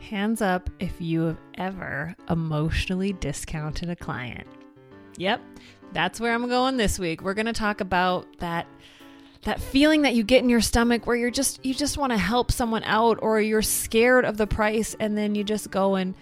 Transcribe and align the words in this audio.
Hands 0.00 0.40
up 0.42 0.68
if 0.80 1.00
you 1.00 1.22
have 1.22 1.38
ever 1.54 2.14
emotionally 2.28 3.12
discounted 3.14 3.88
a 3.88 3.96
client. 3.96 4.46
Yep, 5.16 5.40
that's 5.92 6.20
where 6.20 6.34
I'm 6.34 6.48
going 6.48 6.76
this 6.76 6.98
week. 6.98 7.22
We're 7.22 7.34
going 7.34 7.46
to 7.46 7.52
talk 7.52 7.80
about 7.80 8.26
that 8.38 8.66
that 9.44 9.60
feeling 9.60 10.02
that 10.02 10.14
you 10.14 10.22
get 10.22 10.42
in 10.42 10.48
your 10.48 10.60
stomach 10.60 11.06
where 11.06 11.16
you're 11.16 11.30
just 11.30 11.64
you 11.64 11.74
just 11.74 11.98
want 11.98 12.12
to 12.12 12.18
help 12.18 12.52
someone 12.52 12.84
out 12.84 13.18
or 13.22 13.40
you're 13.40 13.62
scared 13.62 14.24
of 14.24 14.36
the 14.36 14.46
price 14.46 14.94
and 15.00 15.18
then 15.18 15.34
you 15.34 15.42
just 15.42 15.70
go 15.70 15.96
and 15.96 16.14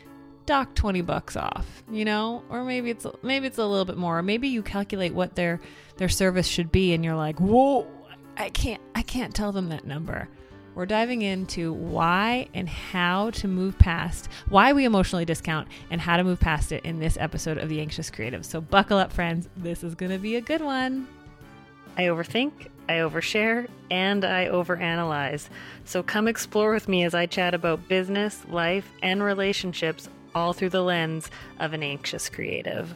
dock 0.46 0.75
20 0.75 1.02
bucks 1.02 1.37
off, 1.37 1.84
you 1.91 2.05
know? 2.05 2.43
Or 2.48 2.64
maybe 2.64 2.91
it's 2.91 3.07
maybe 3.23 3.46
it's 3.46 3.59
a 3.59 3.66
little 3.66 3.84
bit 3.84 3.96
more. 3.96 4.18
Or 4.18 4.23
maybe 4.23 4.48
you 4.48 4.62
calculate 4.62 5.14
what 5.14 5.37
their 5.37 5.61
their 5.96 6.09
service 6.09 6.46
should 6.46 6.73
be 6.73 6.93
and 6.93 7.05
you're 7.05 7.14
like, 7.14 7.39
"Whoa, 7.39 7.87
I 8.37 8.48
can't 8.48 8.80
I 8.95 9.02
can't 9.02 9.34
tell 9.34 9.52
them 9.52 9.68
that 9.68 9.87
number." 9.87 10.29
We're 10.81 10.87
diving 10.87 11.21
into 11.21 11.75
why 11.75 12.49
and 12.55 12.67
how 12.67 13.33
to 13.33 13.47
move 13.47 13.77
past 13.77 14.30
why 14.49 14.73
we 14.73 14.87
emotionally 14.87 15.27
discount 15.27 15.69
and 15.91 16.01
how 16.01 16.16
to 16.16 16.25
move 16.25 16.41
past 16.41 16.73
it 16.73 16.87
in 16.87 16.98
this 16.98 17.19
episode 17.21 17.59
of 17.59 17.69
The 17.69 17.83
Anxious 17.83 18.09
Creative. 18.09 18.47
So 18.47 18.62
buckle 18.62 18.97
up, 18.97 19.12
friends. 19.12 19.47
This 19.59 19.85
is 19.85 19.95
going 19.95 20.11
to 20.11 20.16
be 20.16 20.37
a 20.37 20.41
good 20.41 20.62
one. 20.62 21.07
I 21.98 22.05
overthink, 22.05 22.69
I 22.88 22.95
overshare, 22.95 23.69
and 23.91 24.24
I 24.24 24.47
overanalyze. 24.47 25.51
So 25.85 26.02
come 26.02 26.27
explore 26.27 26.73
with 26.73 26.88
me 26.88 27.05
as 27.05 27.15
I 27.15 27.27
chat 27.27 27.52
about 27.52 27.87
business, 27.87 28.43
life, 28.49 28.91
and 29.02 29.23
relationships 29.23 30.09
all 30.35 30.55
through 30.55 30.71
the 30.71 30.83
lens 30.83 31.30
of 31.59 31.74
an 31.74 31.83
anxious 31.83 32.30
creative. 32.30 32.95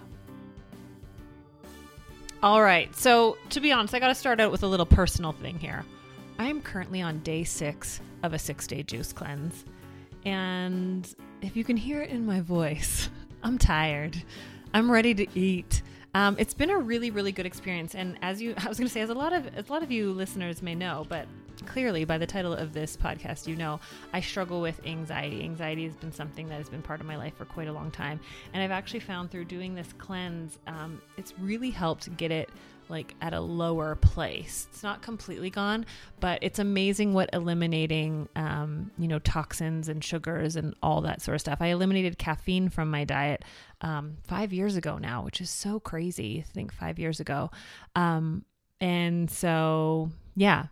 All 2.43 2.63
right. 2.63 2.97
So, 2.97 3.37
to 3.51 3.61
be 3.61 3.73
honest, 3.73 3.93
I 3.95 3.99
got 3.99 4.09
to 4.09 4.15
start 4.15 4.41
out 4.41 4.51
with 4.51 4.63
a 4.63 4.67
little 4.67 4.87
personal 4.87 5.33
thing 5.33 5.59
here. 5.59 5.85
I 6.39 6.47
am 6.47 6.61
currently 6.63 7.01
on 7.01 7.21
day 7.21 7.45
six 7.45 8.01
of 8.23 8.33
a 8.33 8.39
six 8.39 8.67
day 8.67 8.83
juice 8.83 9.13
cleanse. 9.13 9.65
And 10.25 11.13
if 11.43 11.57
you 11.57 11.65
can 11.65 11.77
hear 11.77 12.03
it 12.03 12.11
in 12.11 12.27
my 12.27 12.41
voice, 12.41 13.09
I'm 13.43 13.59
tired. 13.59 14.21
I'm 14.73 14.91
ready 14.91 15.15
to 15.15 15.39
eat. 15.39 15.83
Um, 16.15 16.37
it's 16.39 16.55
been 16.55 16.71
a 16.71 16.79
really, 16.79 17.11
really 17.11 17.33
good 17.33 17.47
experience. 17.47 17.95
And 17.95 18.19
as 18.23 18.41
you, 18.43 18.55
I 18.59 18.69
was 18.69 18.79
going 18.79 18.89
to 18.89 18.93
say, 18.93 19.01
as 19.01 19.11
a 19.11 19.15
lot 19.15 19.33
of, 19.33 19.47
as 19.57 19.69
a 19.69 19.73
lot 19.73 19.83
of 19.83 19.93
you 19.93 20.13
listeners 20.13 20.63
may 20.63 20.75
know, 20.75 21.07
but 21.09 21.27
clearly 21.67 22.05
by 22.05 22.19
the 22.19 22.27
title 22.27 22.53
of 22.53 22.73
this 22.73 22.97
podcast, 22.97 23.47
you 23.47 23.55
know, 23.55 23.79
I 24.13 24.21
struggle 24.21 24.61
with 24.61 24.85
anxiety. 24.85 25.43
Anxiety 25.45 25.85
has 25.85 25.95
been 25.95 26.13
something 26.13 26.49
that 26.49 26.59
has 26.59 26.69
been 26.69 26.83
part 26.83 27.01
of 27.01 27.07
my 27.07 27.17
life 27.17 27.37
for 27.37 27.45
quite 27.45 27.69
a 27.69 27.73
long 27.73 27.91
time. 27.93 28.19
And 28.53 28.63
I've 28.63 28.73
actually 28.73 29.01
found 29.01 29.31
through 29.31 29.45
doing 29.45 29.75
this 29.75 29.93
cleanse, 29.99 30.59
um, 30.67 31.01
it's 31.17 31.33
really 31.39 31.71
helped 31.71 32.17
get 32.17 32.33
it 32.33 32.51
like 32.89 33.15
at 33.21 33.33
a 33.33 33.41
lower 33.41 33.95
place. 33.95 34.67
It's 34.71 34.83
not 34.83 35.03
completely 35.03 35.51
gone, 35.51 35.87
but 36.21 36.39
it's 36.43 36.59
amazing 36.59 37.15
what 37.15 37.31
eliminating, 37.33 38.29
um, 38.37 38.91
you 38.99 39.09
know, 39.09 39.19
toxins 39.19 39.89
and 39.89 40.03
sugars 40.03 40.57
and 40.57 40.75
all 40.83 41.01
that 41.03 41.23
sort 41.23 41.35
of 41.35 41.41
stuff. 41.41 41.59
I 41.61 41.69
eliminated 41.69 42.19
caffeine 42.19 42.69
from 42.69 42.91
my 42.91 43.05
diet 43.05 43.45
um, 43.81 44.19
five 44.27 44.53
years 44.53 44.77
ago 44.77 44.99
now, 44.99 45.25
which 45.25 45.41
is 45.41 45.51
so 45.51 45.81
crazy. 45.81 46.45
I 46.47 46.53
think 46.53 46.73
five 46.73 46.99
years 46.99 47.21
ago. 47.21 47.51
Um, 47.97 48.45
and 48.81 49.31
so, 49.31 50.11
yeah, 50.37 50.67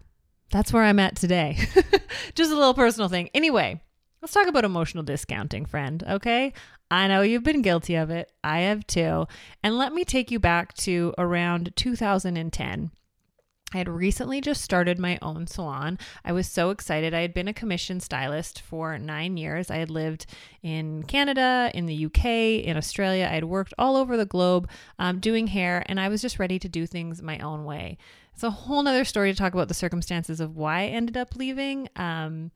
that's 0.50 0.72
where 0.72 0.82
I'm 0.82 0.98
at 0.98 1.16
today. 1.16 1.58
Just 2.34 2.52
a 2.52 2.54
little 2.54 2.74
personal 2.74 3.08
thing. 3.08 3.30
Anyway, 3.34 3.80
let's 4.22 4.32
talk 4.32 4.46
about 4.46 4.64
emotional 4.64 5.02
discounting, 5.02 5.66
friend. 5.66 6.04
Okay. 6.08 6.52
I 6.90 7.08
know 7.08 7.22
you've 7.22 7.42
been 7.42 7.62
guilty 7.62 7.96
of 7.96 8.10
it. 8.10 8.30
I 8.44 8.60
have 8.60 8.86
too. 8.86 9.26
And 9.62 9.76
let 9.76 9.92
me 9.92 10.04
take 10.04 10.30
you 10.30 10.38
back 10.38 10.74
to 10.74 11.12
around 11.18 11.72
2010. 11.74 12.90
I 13.74 13.78
had 13.78 13.88
recently 13.88 14.42
just 14.42 14.62
started 14.62 14.98
my 14.98 15.18
own 15.22 15.46
salon. 15.46 15.98
I 16.24 16.32
was 16.32 16.46
so 16.46 16.68
excited. 16.70 17.14
I 17.14 17.22
had 17.22 17.32
been 17.32 17.48
a 17.48 17.54
commission 17.54 18.00
stylist 18.00 18.60
for 18.60 18.98
nine 18.98 19.38
years. 19.38 19.70
I 19.70 19.76
had 19.76 19.88
lived 19.88 20.26
in 20.62 21.04
Canada, 21.04 21.70
in 21.72 21.86
the 21.86 22.04
UK, 22.04 22.26
in 22.66 22.76
Australia. 22.76 23.24
I 23.24 23.34
had 23.34 23.44
worked 23.44 23.72
all 23.78 23.96
over 23.96 24.18
the 24.18 24.26
globe 24.26 24.68
um, 24.98 25.20
doing 25.20 25.46
hair, 25.46 25.82
and 25.86 25.98
I 25.98 26.10
was 26.10 26.20
just 26.20 26.38
ready 26.38 26.58
to 26.58 26.68
do 26.68 26.86
things 26.86 27.22
my 27.22 27.38
own 27.38 27.64
way. 27.64 27.96
It's 28.34 28.42
a 28.42 28.50
whole 28.50 28.82
nother 28.82 29.06
story 29.06 29.32
to 29.32 29.38
talk 29.38 29.54
about 29.54 29.68
the 29.68 29.74
circumstances 29.74 30.38
of 30.38 30.54
why 30.54 30.80
I 30.80 30.86
ended 30.88 31.16
up 31.16 31.34
leaving. 31.34 31.88
Um, 31.96 32.50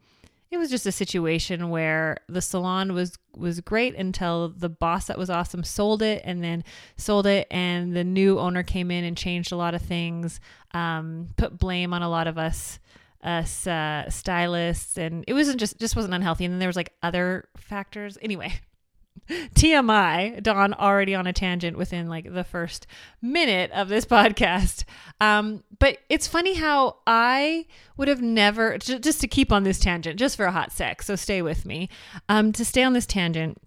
it 0.51 0.59
was 0.59 0.71
just 0.71 0.87
a 0.87 0.93
situation 0.93 1.71
where 1.71 2.19
the 2.29 2.41
salon 2.41 2.95
was 2.95 3.19
was 3.37 3.61
great 3.61 3.95
until 3.97 4.49
the 4.49 4.69
boss 4.69 5.07
that 5.07 5.19
was 5.19 5.29
awesome 5.29 5.65
sold 5.65 6.03
it 6.03 6.23
and 6.25 6.43
then 6.43 6.65
sold 6.97 7.27
it. 7.27 7.47
And 7.51 7.95
the 7.95 8.05
new 8.05 8.39
owner 8.39 8.63
came 8.63 8.91
in 8.91 9.05
and 9.05 9.17
changed 9.17 9.53
a 9.53 9.57
lot 9.57 9.75
of 9.75 9.83
things 9.83 10.41
um, 10.73 11.29
put 11.37 11.59
blame 11.59 11.93
on 11.93 12.03
a 12.03 12.09
lot 12.09 12.27
of 12.27 12.39
us 12.39 12.79
us 13.23 13.67
uh, 13.67 14.09
stylists. 14.09 14.97
And 14.97 15.25
it 15.27 15.35
wasn't 15.35 15.59
just 15.59 15.79
just 15.79 15.97
wasn't 15.97 16.15
unhealthy. 16.15 16.45
And 16.45 16.53
then 16.53 16.59
there 16.61 16.69
was 16.69 16.77
like 16.77 16.93
other 17.03 17.49
factors. 17.57 18.17
Anyway 18.23 18.53
TMI, 19.29 20.43
Dawn 20.43 20.75
already 20.75 21.15
on 21.15 21.27
a 21.27 21.33
tangent 21.33 21.77
within 21.77 22.09
like 22.09 22.33
the 22.33 22.45
first 22.45 22.87
minute 23.21 23.71
of 23.73 23.89
this 23.89 24.05
podcast. 24.07 24.85
Um, 25.21 25.63
but 25.79 25.99
it's 26.09 26.27
funny 26.27 26.55
how 26.55 26.99
I 27.07 27.67
would 27.97 28.09
have 28.09 28.23
never, 28.23 28.79
just 28.79 29.21
to 29.21 29.29
keep 29.29 29.53
on 29.53 29.65
this 29.65 29.79
tangent, 29.79 30.19
just 30.19 30.37
for 30.37 30.47
a 30.47 30.53
hot 30.53 30.73
sec, 30.73 31.03
so 31.03 31.17
stay 31.17 31.43
with 31.43 31.65
me, 31.65 31.89
um, 32.29 32.53
to 32.53 32.65
stay 32.65 32.83
on 32.83 32.93
this 32.93 33.07
tangent 33.07 33.59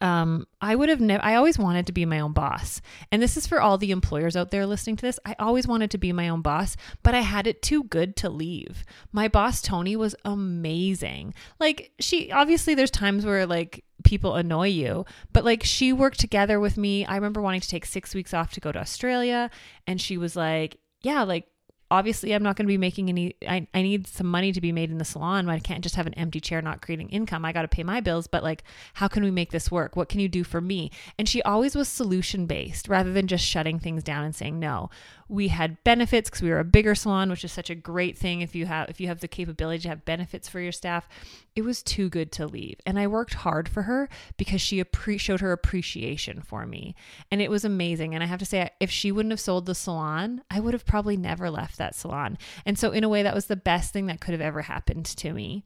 um, 0.00 0.46
I 0.60 0.74
would 0.74 0.88
have 0.88 1.00
never, 1.00 1.22
I 1.22 1.34
always 1.34 1.58
wanted 1.58 1.86
to 1.86 1.92
be 1.92 2.06
my 2.06 2.20
own 2.20 2.32
boss. 2.32 2.80
And 3.12 3.20
this 3.20 3.36
is 3.36 3.46
for 3.46 3.60
all 3.60 3.76
the 3.76 3.90
employers 3.90 4.34
out 4.34 4.50
there 4.50 4.66
listening 4.66 4.96
to 4.96 5.02
this. 5.02 5.18
I 5.26 5.36
always 5.38 5.66
wanted 5.66 5.90
to 5.90 5.98
be 5.98 6.12
my 6.12 6.28
own 6.28 6.40
boss, 6.40 6.76
but 7.02 7.14
I 7.14 7.20
had 7.20 7.46
it 7.46 7.60
too 7.60 7.84
good 7.84 8.16
to 8.16 8.30
leave. 8.30 8.84
My 9.12 9.28
boss, 9.28 9.60
Tony, 9.60 9.96
was 9.96 10.14
amazing. 10.24 11.34
Like, 11.58 11.92
she, 12.00 12.32
obviously, 12.32 12.74
there's 12.74 12.90
times 12.90 13.26
where 13.26 13.46
like 13.46 13.84
people 14.04 14.34
annoy 14.34 14.68
you, 14.68 15.04
but 15.32 15.44
like 15.44 15.62
she 15.64 15.92
worked 15.92 16.20
together 16.20 16.60
with 16.60 16.76
me. 16.76 17.04
I 17.06 17.14
remember 17.14 17.40
wanting 17.40 17.60
to 17.60 17.68
take 17.68 17.86
six 17.86 18.14
weeks 18.14 18.34
off 18.34 18.52
to 18.52 18.60
go 18.60 18.72
to 18.72 18.78
Australia. 18.78 19.50
And 19.86 20.00
she 20.00 20.16
was 20.16 20.36
like, 20.36 20.78
yeah, 21.02 21.22
like 21.22 21.46
obviously 21.90 22.32
I'm 22.32 22.42
not 22.42 22.56
going 22.56 22.66
to 22.66 22.72
be 22.72 22.78
making 22.78 23.08
any 23.08 23.34
I, 23.46 23.66
I 23.74 23.82
need 23.82 24.06
some 24.06 24.28
money 24.28 24.52
to 24.52 24.60
be 24.60 24.72
made 24.72 24.90
in 24.90 24.98
the 24.98 25.04
salon. 25.04 25.48
I 25.48 25.58
can't 25.58 25.82
just 25.82 25.96
have 25.96 26.06
an 26.06 26.14
empty 26.14 26.40
chair 26.40 26.62
not 26.62 26.82
creating 26.82 27.08
income. 27.10 27.44
I 27.44 27.52
got 27.52 27.62
to 27.62 27.68
pay 27.68 27.82
my 27.82 28.00
bills, 28.00 28.26
but 28.26 28.42
like 28.42 28.62
how 28.94 29.08
can 29.08 29.24
we 29.24 29.30
make 29.30 29.50
this 29.50 29.70
work? 29.70 29.96
What 29.96 30.08
can 30.08 30.20
you 30.20 30.28
do 30.28 30.44
for 30.44 30.60
me? 30.60 30.90
And 31.18 31.28
she 31.28 31.42
always 31.42 31.74
was 31.74 31.88
solution 31.88 32.46
based 32.46 32.88
rather 32.88 33.12
than 33.12 33.26
just 33.26 33.44
shutting 33.44 33.78
things 33.78 34.02
down 34.02 34.24
and 34.24 34.34
saying 34.34 34.58
no. 34.58 34.90
We 35.30 35.48
had 35.48 35.82
benefits 35.84 36.28
because 36.28 36.42
we 36.42 36.50
were 36.50 36.58
a 36.58 36.64
bigger 36.64 36.96
salon, 36.96 37.30
which 37.30 37.44
is 37.44 37.52
such 37.52 37.70
a 37.70 37.74
great 37.76 38.18
thing 38.18 38.40
if 38.40 38.54
you 38.56 38.66
have 38.66 38.90
if 38.90 39.00
you 39.00 39.06
have 39.06 39.20
the 39.20 39.28
capability 39.28 39.82
to 39.82 39.88
have 39.88 40.04
benefits 40.04 40.48
for 40.48 40.58
your 40.58 40.72
staff. 40.72 41.08
It 41.54 41.62
was 41.62 41.82
too 41.82 42.08
good 42.08 42.32
to 42.32 42.46
leave. 42.46 42.80
And 42.84 42.98
I 42.98 43.06
worked 43.06 43.34
hard 43.34 43.68
for 43.68 43.82
her 43.82 44.08
because 44.36 44.60
she 44.60 44.82
appre- 44.82 45.20
showed 45.20 45.40
her 45.40 45.52
appreciation 45.52 46.42
for 46.42 46.66
me. 46.66 46.94
And 47.30 47.40
it 47.40 47.50
was 47.50 47.64
amazing. 47.64 48.14
And 48.14 48.24
I 48.24 48.26
have 48.26 48.38
to 48.40 48.44
say 48.44 48.70
if 48.80 48.90
she 48.90 49.12
wouldn't 49.12 49.32
have 49.32 49.40
sold 49.40 49.66
the 49.66 49.74
salon, 49.74 50.42
I 50.50 50.58
would 50.58 50.74
have 50.74 50.84
probably 50.84 51.16
never 51.16 51.48
left 51.48 51.78
that 51.78 51.94
salon. 51.94 52.36
And 52.66 52.78
so, 52.78 52.90
in 52.90 53.04
a 53.04 53.08
way, 53.08 53.22
that 53.22 53.34
was 53.34 53.46
the 53.46 53.56
best 53.56 53.92
thing 53.92 54.06
that 54.06 54.20
could 54.20 54.32
have 54.32 54.40
ever 54.40 54.62
happened 54.62 55.06
to 55.06 55.32
me. 55.32 55.64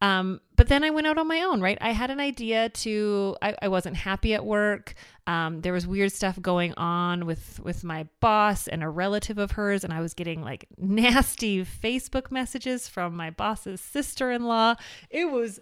Um, 0.00 0.40
but 0.56 0.68
then 0.68 0.84
I 0.84 0.90
went 0.90 1.06
out 1.06 1.18
on 1.18 1.26
my 1.26 1.42
own, 1.42 1.60
right? 1.60 1.76
I 1.80 1.90
had 1.90 2.10
an 2.10 2.20
idea 2.20 2.68
to, 2.68 3.36
I, 3.42 3.54
I 3.62 3.68
wasn't 3.68 3.96
happy 3.96 4.32
at 4.32 4.44
work. 4.44 4.94
Um, 5.26 5.60
there 5.60 5.72
was 5.72 5.86
weird 5.86 6.12
stuff 6.12 6.40
going 6.40 6.72
on 6.74 7.26
with 7.26 7.60
with 7.60 7.84
my 7.84 8.08
boss 8.20 8.68
and 8.68 8.82
a 8.82 8.88
relative 8.88 9.38
of 9.38 9.52
hers, 9.52 9.84
and 9.84 9.92
I 9.92 10.00
was 10.00 10.14
getting 10.14 10.42
like 10.42 10.66
nasty 10.78 11.64
Facebook 11.64 12.30
messages 12.30 12.88
from 12.88 13.16
my 13.16 13.30
boss's 13.30 13.80
sister-in-law. 13.80 14.76
It 15.10 15.30
was 15.30 15.60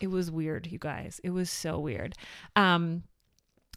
it 0.00 0.08
was 0.08 0.30
weird, 0.30 0.66
you 0.68 0.78
guys. 0.78 1.20
It 1.24 1.30
was 1.30 1.50
so 1.50 1.78
weird. 1.78 2.14
Um, 2.54 3.02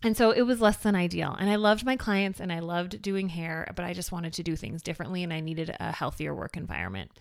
and 0.04 0.18
so 0.18 0.32
it 0.32 0.42
was 0.42 0.62
less 0.62 0.78
than 0.78 0.96
ideal. 0.96 1.36
And 1.40 1.50
I 1.50 1.56
loved 1.56 1.86
my 1.86 1.96
clients 1.96 2.40
and 2.40 2.52
I 2.52 2.60
loved 2.60 3.02
doing 3.02 3.30
hair, 3.30 3.72
but 3.76 3.86
I 3.86 3.94
just 3.94 4.12
wanted 4.12 4.34
to 4.34 4.44
do 4.44 4.56
things 4.56 4.82
differently 4.82 5.24
and 5.24 5.32
I 5.32 5.40
needed 5.40 5.76
a 5.80 5.92
healthier 5.92 6.34
work 6.34 6.58
environment. 6.58 7.12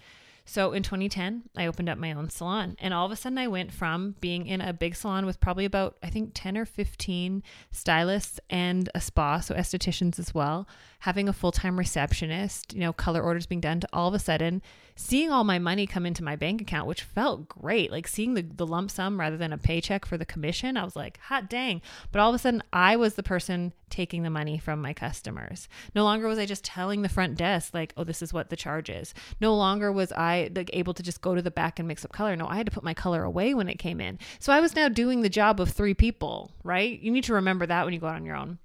So 0.50 0.72
in 0.72 0.82
2010, 0.82 1.44
I 1.56 1.66
opened 1.68 1.88
up 1.88 1.96
my 1.96 2.10
own 2.10 2.28
salon. 2.28 2.74
And 2.80 2.92
all 2.92 3.06
of 3.06 3.12
a 3.12 3.16
sudden, 3.16 3.38
I 3.38 3.46
went 3.46 3.72
from 3.72 4.16
being 4.20 4.48
in 4.48 4.60
a 4.60 4.72
big 4.72 4.96
salon 4.96 5.24
with 5.24 5.38
probably 5.38 5.64
about, 5.64 5.96
I 6.02 6.10
think, 6.10 6.32
10 6.34 6.58
or 6.58 6.64
15 6.64 7.44
stylists 7.70 8.40
and 8.50 8.88
a 8.92 9.00
spa, 9.00 9.38
so 9.38 9.54
estheticians 9.54 10.18
as 10.18 10.34
well, 10.34 10.66
having 10.98 11.28
a 11.28 11.32
full 11.32 11.52
time 11.52 11.78
receptionist, 11.78 12.74
you 12.74 12.80
know, 12.80 12.92
color 12.92 13.22
orders 13.22 13.46
being 13.46 13.60
done, 13.60 13.78
to 13.78 13.88
all 13.92 14.08
of 14.08 14.14
a 14.14 14.18
sudden 14.18 14.60
seeing 15.00 15.30
all 15.30 15.44
my 15.44 15.58
money 15.58 15.86
come 15.86 16.04
into 16.04 16.22
my 16.22 16.36
bank 16.36 16.60
account, 16.60 16.86
which 16.86 17.02
felt 17.02 17.48
great. 17.48 17.90
Like 17.90 18.06
seeing 18.06 18.34
the, 18.34 18.42
the 18.42 18.66
lump 18.66 18.90
sum 18.90 19.18
rather 19.18 19.38
than 19.38 19.52
a 19.52 19.58
paycheck 19.58 20.04
for 20.04 20.18
the 20.18 20.26
commission, 20.26 20.76
I 20.76 20.84
was 20.84 20.94
like, 20.94 21.18
hot 21.20 21.48
dang. 21.48 21.80
But 22.12 22.20
all 22.20 22.28
of 22.28 22.34
a 22.34 22.38
sudden, 22.38 22.62
I 22.70 22.96
was 22.96 23.14
the 23.14 23.22
person 23.22 23.72
taking 23.88 24.22
the 24.22 24.30
money 24.30 24.58
from 24.58 24.82
my 24.82 24.92
customers. 24.92 25.68
No 25.94 26.04
longer 26.04 26.28
was 26.28 26.38
I 26.38 26.44
just 26.44 26.64
telling 26.64 27.00
the 27.00 27.08
front 27.08 27.38
desk, 27.38 27.72
like, 27.72 27.94
oh, 27.96 28.04
this 28.04 28.20
is 28.20 28.34
what 28.34 28.50
the 28.50 28.56
charge 28.56 28.90
is. 28.90 29.14
No 29.40 29.54
longer 29.54 29.90
was 29.90 30.12
I 30.12 30.50
like, 30.54 30.70
able 30.74 30.92
to 30.92 31.02
just 31.02 31.22
go 31.22 31.34
to 31.34 31.42
the 31.42 31.50
back 31.50 31.78
and 31.78 31.88
mix 31.88 32.04
up 32.04 32.12
color. 32.12 32.36
No, 32.36 32.46
I 32.46 32.56
had 32.56 32.66
to 32.66 32.72
put 32.72 32.84
my 32.84 32.94
color 32.94 33.24
away 33.24 33.54
when 33.54 33.70
it 33.70 33.78
came 33.78 34.02
in. 34.02 34.18
So 34.38 34.52
I 34.52 34.60
was 34.60 34.76
now 34.76 34.90
doing 34.90 35.22
the 35.22 35.30
job 35.30 35.60
of 35.60 35.70
three 35.70 35.94
people, 35.94 36.52
right? 36.62 37.00
You 37.00 37.10
need 37.10 37.24
to 37.24 37.34
remember 37.34 37.66
that 37.66 37.84
when 37.84 37.94
you 37.94 38.00
go 38.00 38.06
out 38.06 38.16
on 38.16 38.26
your 38.26 38.36
own. 38.36 38.58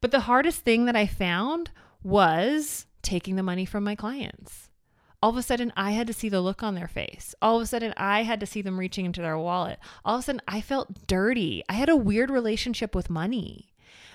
But 0.00 0.10
the 0.10 0.20
hardest 0.20 0.62
thing 0.62 0.86
that 0.86 0.96
I 0.96 1.06
found 1.06 1.70
was 2.02 2.86
taking 3.02 3.36
the 3.36 3.42
money 3.44 3.64
from 3.64 3.84
my 3.84 3.94
clients 3.94 4.66
all 5.22 5.30
of 5.30 5.36
a 5.36 5.42
sudden 5.42 5.72
I 5.76 5.92
had 5.92 6.06
to 6.06 6.12
see 6.12 6.28
the 6.28 6.40
look 6.40 6.62
on 6.62 6.74
their 6.74 6.88
face. 6.88 7.34
All 7.40 7.56
of 7.56 7.62
a 7.62 7.66
sudden 7.66 7.94
I 7.96 8.22
had 8.22 8.40
to 8.40 8.46
see 8.46 8.62
them 8.62 8.78
reaching 8.78 9.06
into 9.06 9.22
their 9.22 9.38
wallet. 9.38 9.78
All 10.04 10.16
of 10.16 10.20
a 10.20 10.22
sudden 10.22 10.42
I 10.46 10.60
felt 10.60 11.06
dirty. 11.06 11.62
I 11.68 11.74
had 11.74 11.88
a 11.88 11.96
weird 11.96 12.30
relationship 12.30 12.94
with 12.94 13.10
money. 13.10 13.72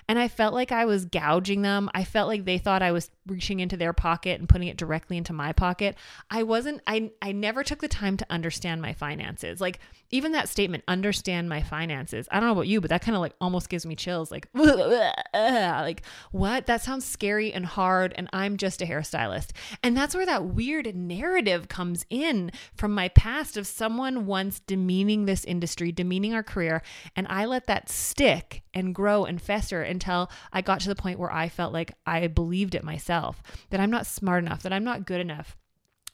And 0.08 0.20
I 0.20 0.28
felt 0.28 0.54
like 0.54 0.72
I 0.72 0.86
was 0.86 1.06
gouging 1.06 1.62
them. 1.62 1.90
I 1.94 2.04
felt 2.04 2.28
like 2.28 2.46
they 2.46 2.58
thought 2.58 2.82
I 2.82 2.92
was 2.92 3.10
reaching 3.28 3.60
into 3.60 3.78
their 3.78 3.94
pocket 3.94 4.40
and 4.40 4.50
putting 4.50 4.68
it 4.68 4.78
directly 4.78 5.18
into 5.18 5.34
my 5.34 5.54
pocket. 5.54 5.96
I 6.30 6.44
wasn't 6.44 6.82
I 6.88 7.12
I 7.22 7.32
never 7.32 7.64
took 7.64 7.80
the 7.82 7.88
time 7.88 8.18
to 8.18 8.26
understand 8.30 8.82
my 8.82 8.94
finances. 8.94 9.62
Like 9.62 9.80
even 10.10 10.34
that 10.34 10.50
statement, 10.50 10.84
understand 10.88 11.48
my 11.48 11.62
finances. 11.62 12.28
I 12.32 12.40
don't 12.40 12.50
know 12.50 12.54
about 12.54 12.68
you, 12.68 12.82
but 12.82 12.90
that 12.90 13.02
kind 13.02 13.16
of 13.16 13.22
like 13.22 13.36
almost 13.40 13.70
gives 13.70 13.86
me 13.86 13.96
chills. 13.96 14.32
Like 14.32 14.48
like 14.54 16.04
what? 16.32 16.66
That 16.66 16.82
sounds 16.82 17.06
scary 17.06 17.54
and 17.54 17.66
hard 17.66 18.14
and 18.16 18.30
I'm 18.34 18.58
just 18.58 18.82
a 18.82 18.86
hairstylist. 18.86 19.52
And 19.84 19.96
that's 19.96 20.16
where 20.16 20.26
that 20.26 20.46
weird 20.46 20.94
narrative 20.96 21.68
comes 21.68 22.06
in 22.10 22.52
from 22.76 22.94
my 22.94 23.08
past 23.10 23.58
of 23.58 23.68
someone 23.68 24.26
once 24.26 24.60
demeaning 24.60 25.26
this 25.26 25.46
industry, 25.46 25.92
demeaning 25.92 26.34
our 26.34 26.44
career, 26.44 26.82
and 27.16 27.28
I 27.30 27.46
let 27.46 27.68
that 27.68 27.90
stick 27.90 28.64
and 28.74 28.96
grow 28.96 29.26
and 29.26 29.42
fester 29.42 29.84
until 29.92 30.32
I 30.52 30.62
got 30.62 30.80
to 30.82 30.90
the 30.90 30.96
point 30.96 31.20
where 31.20 31.32
I 31.32 31.50
felt 31.50 31.74
like 31.74 31.94
I 32.06 32.28
believed 32.28 32.74
it 32.74 32.84
myself 32.84 33.44
that 33.70 33.80
I'm 33.80 33.92
not 33.92 34.08
smart 34.08 34.44
enough, 34.44 34.64
that 34.64 34.74
I'm 34.74 34.84
not 34.84 35.06
good 35.06 35.22
enough. 35.22 35.58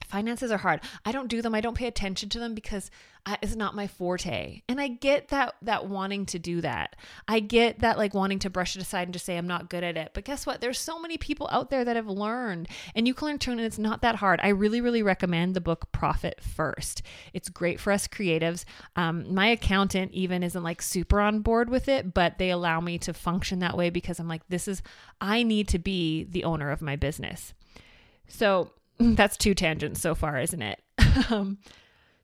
Finances 0.08 0.52
are 0.52 0.58
hard. 0.58 0.82
I 1.06 1.12
don't 1.12 1.28
do 1.28 1.42
them. 1.42 1.54
I 1.54 1.62
don't 1.62 1.78
pay 1.78 1.88
attention 1.88 2.30
to 2.30 2.40
them 2.40 2.56
because 2.56 2.90
it's 3.42 3.56
not 3.56 3.76
my 3.76 3.88
forte. 3.88 4.62
And 4.70 4.80
I 4.80 4.88
get 4.88 5.30
that 5.30 5.56
that 5.62 5.88
wanting 5.88 6.26
to 6.28 6.40
do 6.40 6.62
that. 6.62 6.96
I 7.28 7.40
get 7.40 7.80
that 7.80 7.98
like 7.98 8.14
wanting 8.14 8.40
to 8.40 8.50
brush 8.50 8.76
it 8.76 8.82
aside 8.82 9.04
and 9.04 9.14
just 9.14 9.26
say 9.26 9.38
I'm 9.38 9.48
not 9.48 9.70
good 9.70 9.84
at 9.84 9.98
it. 9.98 10.12
But 10.14 10.24
guess 10.24 10.46
what? 10.46 10.62
There's 10.62 10.80
so 10.80 11.00
many 11.00 11.18
people 11.18 11.50
out 11.52 11.70
there 11.70 11.84
that 11.84 11.96
have 11.96 12.08
learned 12.08 12.70
and 12.96 13.08
you 13.08 13.14
can 13.14 13.28
learn 13.28 13.40
too 13.40 13.52
and 13.52 13.60
it's 13.60 13.78
not 13.78 14.02
that 14.02 14.16
hard. 14.16 14.40
I 14.42 14.50
really 14.50 14.82
really 14.82 15.04
recommend 15.04 15.56
the 15.56 15.62
book 15.62 15.92
Profit 15.92 16.42
First. 16.42 17.02
It's 17.34 17.50
great 17.50 17.80
for 17.80 17.92
us 17.92 18.08
creatives. 18.08 18.64
Um, 18.96 19.34
my 19.34 19.48
accountant 19.48 20.12
even 20.14 20.44
isn't 20.44 20.64
like 20.64 20.82
super 20.82 21.20
on 21.20 21.42
board 21.42 21.70
with 21.70 21.90
it, 21.90 22.14
but 22.14 22.38
they 22.38 22.50
allow 22.50 22.80
me 22.80 22.98
to 23.00 23.14
function 23.14 23.60
that 23.60 23.78
way 23.78 23.90
because 23.90 24.20
I'm 24.20 24.28
like 24.28 24.48
this 24.48 24.68
is 24.68 24.82
I 25.20 25.44
need 25.44 25.68
to 25.70 25.80
be 25.80 26.24
the 26.24 26.44
owner 26.46 26.72
of 26.72 26.82
my 26.82 26.96
business. 26.96 27.54
So 28.28 28.72
that's 29.16 29.38
two 29.38 29.54
tangents 29.54 30.02
so 30.02 30.16
far, 30.16 30.40
isn't 30.40 30.62
it? 30.62 30.82
um, 31.30 31.58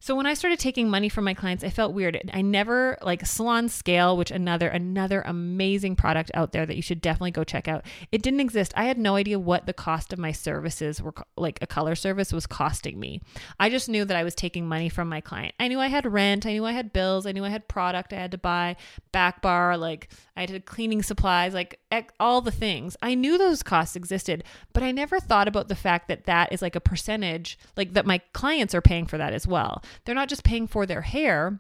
so 0.03 0.17
when 0.17 0.25
I 0.25 0.33
started 0.33 0.59
taking 0.59 0.89
money 0.89 1.07
from 1.07 1.23
my 1.23 1.33
clients, 1.33 1.63
I 1.63 1.69
felt 1.69 1.93
weird. 1.93 2.29
I 2.33 2.41
never 2.41 2.97
like 3.01 3.25
Salon 3.25 3.69
Scale, 3.69 4.17
which 4.17 4.31
another 4.31 4.67
another 4.67 5.21
amazing 5.21 5.95
product 5.95 6.29
out 6.33 6.51
there 6.51 6.65
that 6.65 6.75
you 6.75 6.81
should 6.81 6.99
definitely 6.99 7.31
go 7.31 7.45
check 7.45 7.69
out. 7.69 7.85
It 8.11 8.21
didn't 8.21 8.41
exist. 8.41 8.73
I 8.75 8.83
had 8.83 8.97
no 8.97 9.15
idea 9.15 9.39
what 9.39 9.65
the 9.65 9.71
cost 9.71 10.11
of 10.11 10.19
my 10.19 10.33
services 10.33 11.01
were 11.01 11.13
like 11.37 11.57
a 11.61 11.67
color 11.67 11.95
service 11.95 12.33
was 12.33 12.45
costing 12.45 12.99
me. 12.99 13.21
I 13.61 13.69
just 13.69 13.87
knew 13.87 14.03
that 14.03 14.17
I 14.17 14.25
was 14.25 14.35
taking 14.35 14.67
money 14.67 14.89
from 14.89 15.07
my 15.07 15.21
client. 15.21 15.55
I 15.57 15.69
knew 15.69 15.79
I 15.79 15.87
had 15.87 16.05
rent, 16.05 16.45
I 16.45 16.51
knew 16.51 16.65
I 16.65 16.73
had 16.73 16.91
bills, 16.91 17.25
I 17.25 17.31
knew 17.31 17.45
I 17.45 17.49
had 17.49 17.69
product 17.69 18.11
I 18.11 18.17
had 18.17 18.31
to 18.31 18.37
buy, 18.37 18.75
back 19.13 19.41
bar, 19.41 19.77
like 19.77 20.09
I 20.35 20.41
had 20.41 20.65
cleaning 20.65 21.01
supplies, 21.01 21.53
like 21.53 21.79
all 22.19 22.41
the 22.41 22.51
things. 22.51 22.97
I 23.01 23.15
knew 23.15 23.37
those 23.37 23.63
costs 23.63 23.95
existed, 23.95 24.43
but 24.73 24.83
I 24.83 24.91
never 24.91 25.19
thought 25.21 25.47
about 25.47 25.69
the 25.69 25.75
fact 25.75 26.07
that 26.09 26.25
that 26.25 26.51
is 26.51 26.61
like 26.61 26.75
a 26.75 26.81
percentage, 26.81 27.57
like 27.77 27.93
that 27.93 28.05
my 28.05 28.17
clients 28.33 28.75
are 28.75 28.81
paying 28.81 29.05
for 29.05 29.17
that 29.17 29.31
as 29.31 29.47
well. 29.47 29.81
They're 30.05 30.15
not 30.15 30.29
just 30.29 30.43
paying 30.43 30.67
for 30.67 30.85
their 30.85 31.01
hair, 31.01 31.59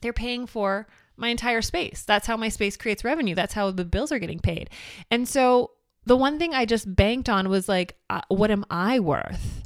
they're 0.00 0.12
paying 0.12 0.46
for 0.46 0.86
my 1.16 1.28
entire 1.28 1.62
space. 1.62 2.02
That's 2.02 2.26
how 2.26 2.36
my 2.36 2.48
space 2.48 2.76
creates 2.76 3.04
revenue. 3.04 3.34
That's 3.34 3.54
how 3.54 3.70
the 3.70 3.84
bills 3.84 4.10
are 4.10 4.18
getting 4.18 4.40
paid. 4.40 4.70
And 5.10 5.28
so 5.28 5.72
the 6.06 6.16
one 6.16 6.38
thing 6.38 6.54
I 6.54 6.64
just 6.64 6.94
banked 6.96 7.28
on 7.28 7.48
was 7.48 7.68
like, 7.68 7.96
uh, 8.08 8.22
what 8.28 8.50
am 8.50 8.64
I 8.70 9.00
worth? 9.00 9.62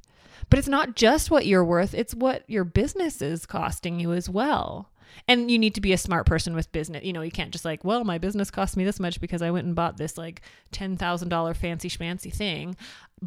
But 0.50 0.58
it's 0.58 0.69
not 0.69 0.96
just 0.96 1.31
what 1.31 1.46
you're 1.46 1.64
worth, 1.64 1.94
it's 1.94 2.14
what 2.14 2.44
your 2.49 2.64
business 2.64 3.23
is 3.23 3.46
costing 3.46 3.99
you 3.99 4.12
as 4.12 4.29
well. 4.29 4.91
And 5.29 5.50
you 5.50 5.58
need 5.58 5.76
to 5.76 5.81
be 5.81 5.93
a 5.93 5.99
smart 5.99 6.26
person 6.26 6.55
with 6.55 6.73
business. 6.73 7.05
You 7.05 7.12
know, 7.12 7.23
you 7.23 7.31
can't 7.31 7.52
just 7.52 7.64
like, 7.64 7.85
well, 7.85 8.02
my 8.05 8.19
business 8.19 8.50
cost 8.50 8.76
me 8.76 8.85
this 8.85 8.99
much 8.99 9.20
because 9.20 9.43
I 9.43 9.50
went 9.52 9.67
and 9.67 9.76
bought 9.76 9.96
this 9.96 10.19
like 10.19 10.43
$10,000 10.73 11.56
fancy 11.56 11.88
schmancy 11.88 12.35
thing. 12.35 12.76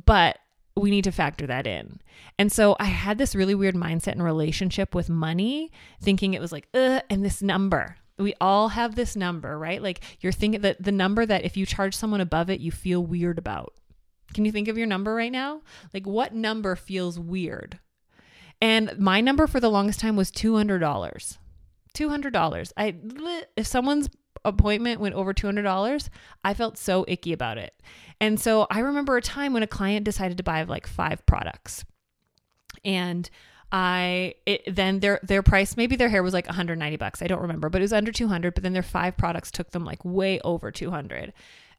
But 0.06 0.38
we 0.78 0.92
need 0.92 1.04
to 1.04 1.12
factor 1.12 1.48
that 1.48 1.68
in. 1.68 2.00
And 2.38 2.52
so 2.52 2.76
I 2.80 2.86
had 2.86 3.18
this 3.18 3.36
really 3.36 3.56
weird 3.56 3.76
mindset 3.76 4.14
and 4.14 4.24
relationship 4.24 4.94
with 4.94 5.10
money, 5.10 5.72
thinking 6.02 6.34
it 6.34 6.42
was 6.42 6.52
like, 6.52 6.68
uh, 6.74 7.02
and 7.10 7.24
this 7.24 7.42
number. 7.42 7.98
We 8.20 8.34
all 8.42 8.70
have 8.70 8.96
this 8.96 9.16
number, 9.16 9.58
right? 9.60 9.82
Like 9.82 10.02
you're 10.22 10.32
thinking 10.32 10.62
that 10.62 10.82
the 10.82 10.92
number 10.92 11.26
that 11.26 11.46
if 11.46 11.56
you 11.56 11.66
charge 11.66 11.96
someone 11.96 12.22
above 12.22 12.50
it, 12.50 12.60
you 12.60 12.72
feel 12.72 13.04
weird 13.06 13.38
about. 13.38 13.74
Can 14.34 14.44
you 14.44 14.52
think 14.52 14.68
of 14.68 14.78
your 14.78 14.88
number 14.88 15.14
right 15.14 15.32
now? 15.32 15.62
Like 15.94 16.08
what 16.08 16.34
number 16.34 16.76
feels 16.76 17.20
weird? 17.20 17.80
And 18.60 18.98
my 18.98 19.22
number 19.22 19.46
for 19.46 19.60
the 19.60 19.70
longest 19.70 20.00
time 20.00 20.16
was 20.16 20.32
$200. 20.32 21.38
$200. 21.94 22.72
I 22.78 22.96
if 23.56 23.68
someone's 23.68 24.10
appointment 24.48 25.02
went 25.02 25.16
over 25.16 25.34
$200, 25.34 26.10
I 26.44 26.54
felt 26.54 26.78
so 26.78 27.06
icky 27.08 27.34
about 27.34 27.58
it. 27.58 27.74
And 28.20 28.40
so 28.40 28.66
I 28.72 28.80
remember 28.80 29.18
a 29.18 29.22
time 29.22 29.54
when 29.54 29.64
a 29.64 29.68
client 29.68 30.06
decided 30.06 30.38
to 30.38 30.44
buy 30.44 30.64
like 30.64 30.88
five 30.88 31.26
products. 31.26 31.86
And 32.84 33.30
I 33.72 34.36
it, 34.46 34.64
then 34.74 35.02
their 35.02 35.20
their 35.24 35.44
price 35.44 35.76
maybe 35.76 35.98
their 35.98 36.08
hair 36.08 36.24
was 36.24 36.34
like 36.34 36.48
190 36.48 36.96
bucks. 36.98 37.22
I 37.22 37.28
don't 37.28 37.42
remember, 37.42 37.70
but 37.70 37.82
it 37.82 37.84
was 37.84 37.94
under 37.94 38.14
200, 38.14 38.54
but 38.54 38.64
then 38.64 38.74
their 38.74 38.82
five 38.82 39.18
products 39.18 39.52
took 39.52 39.72
them 39.72 39.84
like 39.84 40.04
way 40.06 40.40
over 40.42 40.72
200. 40.72 41.34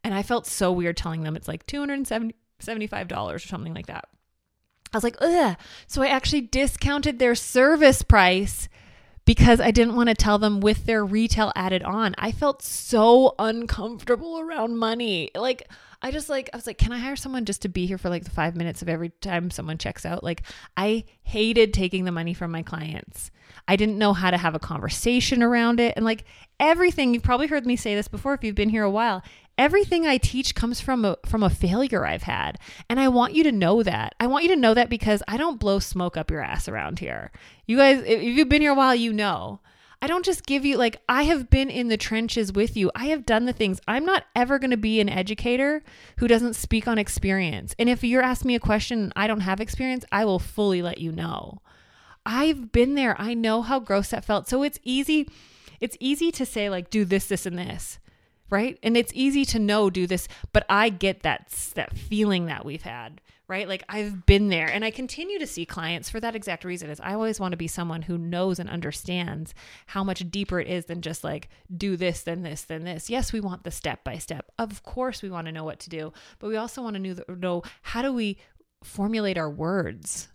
And 0.05 0.15
I 0.15 0.23
felt 0.23 0.47
so 0.47 0.71
weird 0.71 0.97
telling 0.97 1.23
them 1.23 1.35
it's 1.35 1.49
like 1.49 1.67
270 1.67 2.35
$75 2.63 3.35
or 3.35 3.39
something 3.39 3.75
like 3.75 3.87
that. 3.87 4.07
I 4.93 4.97
was 4.97 5.05
like, 5.05 5.17
ugh. 5.21 5.57
So 5.87 6.03
I 6.03 6.09
actually 6.09 6.43
discounted 6.43 7.19
their 7.19 7.35
service 7.35 8.03
price 8.03 8.69
because 9.29 9.61
I 9.61 9.73
didn't 9.73 9.95
want 9.95 10.09
to 10.09 10.15
tell 10.15 10.39
them 10.39 10.59
with 10.59 10.87
their 10.87 11.05
retail 11.05 11.53
added 11.55 11.83
on. 11.83 12.15
I 12.17 12.33
felt 12.33 12.63
so 12.63 13.35
uncomfortable 13.39 14.41
around 14.41 14.79
money. 14.79 15.31
Like, 15.35 15.69
I 16.01 16.11
just 16.11 16.31
like, 16.31 16.49
I 16.55 16.57
was 16.57 16.67
like, 16.67 16.79
can 16.79 16.93
I 16.93 16.99
hire 16.99 17.15
someone 17.15 17.45
just 17.45 17.61
to 17.61 17.69
be 17.69 17.85
here 17.85 17.99
for 17.99 18.09
like 18.09 18.25
the 18.25 18.31
five 18.31 18.57
minutes 18.57 18.81
of 18.81 18.89
every 18.89 19.11
time 19.11 19.51
someone 19.51 19.77
checks 19.77 20.07
out? 20.07 20.25
Like, 20.25 20.45
I 20.79 21.05
hated 21.25 21.75
taking 21.75 22.07
the 22.07 22.11
money 22.11 22.33
from 22.33 22.51
my 22.51 22.63
clients. 22.63 23.31
I 23.69 23.77
didn't 23.77 23.99
know 23.99 24.15
how 24.15 24.31
to 24.31 24.39
have 24.39 24.55
a 24.55 24.59
conversation 24.59 25.43
around 25.43 25.79
it. 25.79 25.93
And 25.95 26.07
like 26.07 26.25
everything, 26.59 27.13
you've 27.13 27.23
probably 27.23 27.49
heard 27.49 27.67
me 27.67 27.77
say 27.77 27.95
this 27.95 28.09
before 28.09 28.33
if 28.33 28.43
you've 28.43 28.55
been 28.55 28.71
here 28.71 28.83
a 28.83 28.91
while. 28.91 29.23
Everything 29.59 30.07
I 30.07 30.19
teach 30.19 30.55
comes 30.55 30.81
from 30.81 31.05
a 31.05 31.19
from 31.27 31.43
a 31.43 31.51
failure 31.51 32.07
I've 32.07 32.23
had. 32.23 32.59
And 32.89 33.01
I 33.01 33.09
want 33.09 33.35
you 33.35 33.43
to 33.43 33.53
know 33.53 33.83
that. 33.83 34.15
I 34.21 34.29
want 34.29 34.45
you 34.45 34.51
to 34.51 34.57
know 34.57 34.73
that 34.73 34.89
because 34.89 35.23
I 35.27 35.37
don't 35.37 35.59
blow 35.59 35.81
smoke 35.81 36.17
up 36.17 36.31
your 36.31 36.41
ass 36.41 36.69
around 36.69 37.01
here. 37.01 37.33
You 37.67 37.77
guys 37.77 38.03
if 38.07 38.23
you've 38.23 38.49
been 38.49 38.63
here 38.63 38.73
a 38.73 38.77
while, 38.77 38.95
you 38.95 39.13
know. 39.13 39.61
I 40.01 40.07
don't 40.07 40.25
just 40.25 40.47
give 40.47 40.65
you 40.65 40.77
like 40.77 41.03
I 41.09 41.25
have 41.25 41.51
been 41.51 41.69
in 41.71 41.89
the 41.89 41.97
trenches 41.97 42.53
with 42.53 42.77
you. 42.77 42.91
I 42.95 43.07
have 43.07 43.27
done 43.27 43.47
the 43.47 43.53
things. 43.53 43.81
I'm 43.89 44.05
not 44.05 44.25
ever 44.37 44.61
going 44.61 44.71
to 44.71 44.77
be 44.77 45.01
an 45.01 45.09
educator 45.09 45.83
who 46.19 46.29
doesn't 46.29 46.55
speak 46.55 46.87
on 46.87 46.99
experience. 46.99 47.75
And 47.81 47.89
if 47.89 48.05
you're 48.05 48.23
asking 48.23 48.49
me 48.49 48.55
a 48.55 48.61
question 48.61 49.03
and 49.03 49.13
I 49.17 49.27
don't 49.27 49.41
have 49.41 49.61
experience, 49.61 50.05
I 50.13 50.25
will 50.25 50.39
fully 50.39 50.83
let 50.83 50.99
you 50.99 51.11
know. 51.11 51.63
I've 52.25 52.71
been 52.71 52.95
there. 52.95 53.21
I 53.21 53.35
know 53.35 53.63
how 53.63 53.81
gross 53.81 54.11
that 54.11 54.25
felt. 54.25 54.49
So 54.49 54.63
it's 54.63 54.79
easy 54.85 55.29
it's 55.81 55.97
easy 55.99 56.31
to 56.33 56.47
say 56.47 56.71
like 56.71 56.91
do 56.91 57.05
this 57.05 57.27
this 57.27 57.45
and 57.45 57.59
this 57.59 57.99
right? 58.51 58.79
And 58.83 58.97
it's 58.97 59.13
easy 59.15 59.45
to 59.47 59.59
know 59.59 59.91
do 59.91 60.07
this 60.07 60.29
but 60.53 60.65
i 60.69 60.89
get 60.89 61.23
that 61.23 61.49
that 61.75 61.97
feeling 61.97 62.47
that 62.47 62.65
we've 62.65 62.83
had 62.83 63.21
right? 63.49 63.67
Like 63.67 63.83
i've 63.89 64.27
been 64.27 64.49
there 64.49 64.67
and 64.67 64.85
i 64.85 64.91
continue 64.91 65.39
to 65.39 65.47
see 65.47 65.65
clients 65.65 66.11
for 66.11 66.21
that 66.21 66.37
exact 66.37 66.65
reason 66.65 66.91
is 66.91 67.01
i 67.01 67.15
always 67.15 67.41
want 67.41 67.53
to 67.53 67.57
be 67.57 67.67
someone 67.67 68.03
who 68.03 68.19
knows 68.19 68.59
and 68.59 68.69
understands 68.69 69.55
how 69.87 70.05
much 70.05 70.31
deeper 70.31 70.61
it 70.61 70.69
is 70.69 70.85
than 70.85 71.01
just 71.01 71.25
like 71.25 71.49
do 71.75 71.97
this 71.97 72.23
then 72.23 72.43
this 72.43 72.63
then 72.63 72.85
this. 72.85 73.09
Yes 73.09 73.33
we 73.33 73.41
want 73.41 73.65
the 73.65 73.71
step 73.71 74.05
by 74.05 74.19
step. 74.19 74.51
Of 74.59 74.83
course 74.83 75.23
we 75.23 75.31
want 75.31 75.47
to 75.47 75.53
know 75.53 75.65
what 75.65 75.81
to 75.81 75.91
do 75.91 76.13
but 76.39 76.49
we 76.49 76.57
also 76.57 76.83
want 76.83 77.03
to 77.03 77.37
know 77.37 77.63
how 77.83 78.03
do 78.03 78.13
we 78.13 78.39
formulate 78.83 79.39
our 79.39 79.51
words 79.51 80.29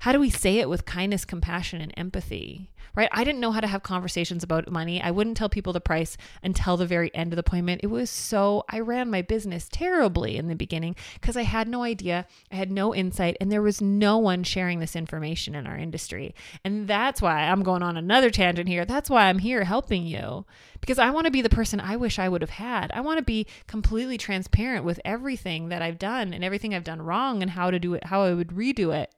how 0.00 0.12
do 0.12 0.20
we 0.20 0.30
say 0.30 0.58
it 0.58 0.68
with 0.68 0.84
kindness, 0.84 1.24
compassion, 1.24 1.80
and 1.80 1.92
empathy? 1.96 2.70
Right? 2.94 3.08
I 3.12 3.22
didn't 3.22 3.40
know 3.40 3.52
how 3.52 3.60
to 3.60 3.66
have 3.66 3.82
conversations 3.82 4.42
about 4.42 4.70
money. 4.70 5.00
I 5.00 5.10
wouldn't 5.12 5.36
tell 5.36 5.48
people 5.48 5.72
the 5.72 5.80
price 5.80 6.16
until 6.42 6.76
the 6.76 6.86
very 6.86 7.14
end 7.14 7.32
of 7.32 7.36
the 7.36 7.40
appointment. 7.40 7.82
It 7.84 7.88
was 7.88 8.10
so, 8.10 8.64
I 8.68 8.80
ran 8.80 9.10
my 9.10 9.22
business 9.22 9.68
terribly 9.70 10.36
in 10.36 10.48
the 10.48 10.56
beginning 10.56 10.96
because 11.14 11.36
I 11.36 11.42
had 11.42 11.68
no 11.68 11.82
idea, 11.82 12.26
I 12.50 12.56
had 12.56 12.72
no 12.72 12.94
insight, 12.94 13.36
and 13.40 13.52
there 13.52 13.62
was 13.62 13.80
no 13.80 14.18
one 14.18 14.42
sharing 14.42 14.80
this 14.80 14.96
information 14.96 15.54
in 15.54 15.66
our 15.66 15.76
industry. 15.76 16.34
And 16.64 16.88
that's 16.88 17.22
why 17.22 17.42
I'm 17.42 17.62
going 17.62 17.82
on 17.82 17.96
another 17.96 18.30
tangent 18.30 18.68
here. 18.68 18.84
That's 18.84 19.10
why 19.10 19.28
I'm 19.28 19.38
here 19.38 19.64
helping 19.64 20.06
you 20.06 20.44
because 20.80 20.98
I 20.98 21.10
want 21.10 21.26
to 21.26 21.30
be 21.30 21.42
the 21.42 21.50
person 21.50 21.80
I 21.80 21.96
wish 21.96 22.18
I 22.18 22.28
would 22.28 22.40
have 22.40 22.50
had. 22.50 22.90
I 22.92 23.00
want 23.00 23.18
to 23.18 23.24
be 23.24 23.46
completely 23.66 24.18
transparent 24.18 24.84
with 24.84 25.00
everything 25.04 25.68
that 25.68 25.82
I've 25.82 25.98
done 25.98 26.32
and 26.32 26.42
everything 26.42 26.74
I've 26.74 26.84
done 26.84 27.02
wrong 27.02 27.42
and 27.42 27.50
how 27.50 27.70
to 27.70 27.78
do 27.78 27.94
it, 27.94 28.04
how 28.04 28.22
I 28.22 28.32
would 28.32 28.48
redo 28.48 28.94
it. 28.94 29.12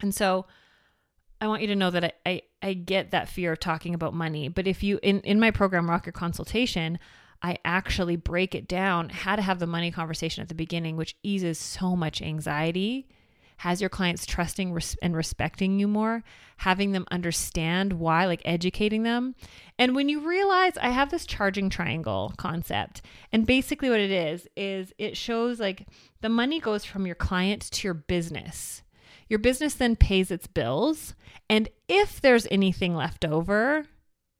And 0.00 0.14
so 0.14 0.46
I 1.40 1.46
want 1.46 1.62
you 1.62 1.68
to 1.68 1.76
know 1.76 1.90
that 1.90 2.04
I, 2.04 2.12
I, 2.26 2.42
I, 2.62 2.74
get 2.74 3.12
that 3.12 3.28
fear 3.28 3.52
of 3.52 3.60
talking 3.60 3.94
about 3.94 4.14
money. 4.14 4.48
But 4.48 4.66
if 4.66 4.82
you, 4.82 4.98
in, 5.02 5.20
in 5.20 5.38
my 5.38 5.50
program, 5.50 5.88
Rock 5.88 6.06
Your 6.06 6.12
Consultation, 6.12 6.98
I 7.42 7.58
actually 7.64 8.16
break 8.16 8.54
it 8.54 8.66
down 8.66 9.10
how 9.10 9.36
to 9.36 9.42
have 9.42 9.60
the 9.60 9.66
money 9.66 9.92
conversation 9.92 10.42
at 10.42 10.48
the 10.48 10.54
beginning, 10.54 10.96
which 10.96 11.16
eases 11.22 11.58
so 11.58 11.94
much 11.94 12.20
anxiety, 12.20 13.06
has 13.58 13.80
your 13.80 13.90
clients 13.90 14.26
trusting 14.26 14.72
res- 14.72 14.96
and 15.02 15.16
respecting 15.16 15.78
you 15.78 15.86
more, 15.86 16.24
having 16.58 16.92
them 16.92 17.06
understand 17.10 17.92
why, 17.92 18.26
like 18.26 18.42
educating 18.44 19.04
them. 19.04 19.36
And 19.78 19.94
when 19.94 20.08
you 20.08 20.28
realize 20.28 20.76
I 20.78 20.90
have 20.90 21.10
this 21.10 21.26
charging 21.26 21.70
triangle 21.70 22.32
concept, 22.36 23.02
and 23.32 23.46
basically 23.46 23.90
what 23.90 24.00
it 24.00 24.10
is, 24.10 24.48
is 24.56 24.92
it 24.98 25.16
shows 25.16 25.60
like 25.60 25.86
the 26.20 26.28
money 26.28 26.58
goes 26.58 26.84
from 26.84 27.06
your 27.06 27.16
client 27.16 27.62
to 27.70 27.86
your 27.86 27.94
business. 27.94 28.82
Your 29.28 29.38
business 29.38 29.74
then 29.74 29.96
pays 29.96 30.30
its 30.30 30.46
bills. 30.46 31.14
And 31.48 31.68
if 31.88 32.20
there's 32.20 32.46
anything 32.50 32.94
left 32.94 33.24
over, 33.24 33.86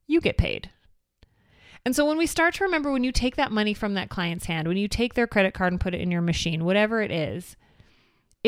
you 0.07 0.21
get 0.21 0.39
paid. 0.39 0.71
And 1.85 1.95
so 1.95 2.05
when 2.05 2.19
we 2.19 2.27
start 2.27 2.55
to 2.55 2.65
remember 2.65 2.91
when 2.91 3.05
you 3.05 3.13
take 3.13 3.37
that 3.37 3.53
money 3.53 3.73
from 3.73 3.95
that 3.95 4.11
client's 4.11 4.47
hand, 4.47 4.69
when 4.69 4.77
you 4.77 4.89
take 4.89 5.15
their 5.15 5.27
credit 5.27 5.55
card 5.55 5.73
and 5.73 5.81
put 5.81 5.95
it 5.95 6.01
in 6.01 6.11
your 6.11 6.21
machine, 6.21 6.65
whatever 6.65 7.01
it 7.01 7.11
is, 7.11 7.57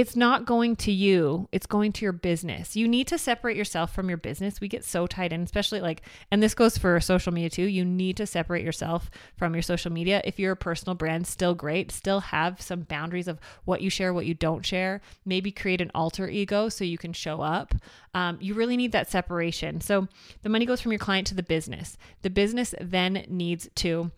it's 0.00 0.16
not 0.16 0.46
going 0.46 0.76
to 0.76 0.90
you. 0.90 1.46
It's 1.52 1.66
going 1.66 1.92
to 1.92 2.06
your 2.06 2.14
business. 2.14 2.74
You 2.74 2.88
need 2.88 3.06
to 3.08 3.18
separate 3.18 3.54
yourself 3.54 3.94
from 3.94 4.08
your 4.08 4.16
business. 4.16 4.58
We 4.58 4.66
get 4.66 4.82
so 4.82 5.06
tied 5.06 5.30
in 5.30 5.42
especially 5.42 5.82
like 5.82 6.00
and 6.30 6.42
this 6.42 6.54
goes 6.54 6.78
for 6.78 6.98
social 7.00 7.34
media 7.34 7.50
too. 7.50 7.64
You 7.64 7.84
need 7.84 8.16
to 8.16 8.26
separate 8.26 8.64
yourself 8.64 9.10
from 9.36 9.52
your 9.54 9.60
social 9.60 9.92
media. 9.92 10.22
If 10.24 10.38
you're 10.38 10.52
a 10.52 10.56
personal 10.56 10.94
brand 10.94 11.26
still 11.26 11.54
great. 11.54 11.92
Still 11.92 12.20
have 12.20 12.62
some 12.62 12.80
boundaries 12.80 13.28
of 13.28 13.40
what 13.66 13.82
you 13.82 13.90
share 13.90 14.14
what 14.14 14.24
you 14.24 14.32
don't 14.32 14.64
share. 14.64 15.02
Maybe 15.26 15.52
create 15.52 15.82
an 15.82 15.90
alter 15.94 16.30
ego 16.30 16.70
so 16.70 16.82
you 16.82 16.96
can 16.96 17.12
show 17.12 17.42
up. 17.42 17.74
Um, 18.14 18.38
you 18.40 18.54
really 18.54 18.78
need 18.78 18.92
that 18.92 19.10
separation. 19.10 19.82
So 19.82 20.08
the 20.40 20.48
money 20.48 20.64
goes 20.64 20.80
from 20.80 20.92
your 20.92 20.98
client 20.98 21.26
to 21.26 21.34
the 21.34 21.42
business. 21.42 21.98
The 22.22 22.30
business 22.30 22.74
then 22.80 23.26
needs 23.28 23.68
to 23.74 24.12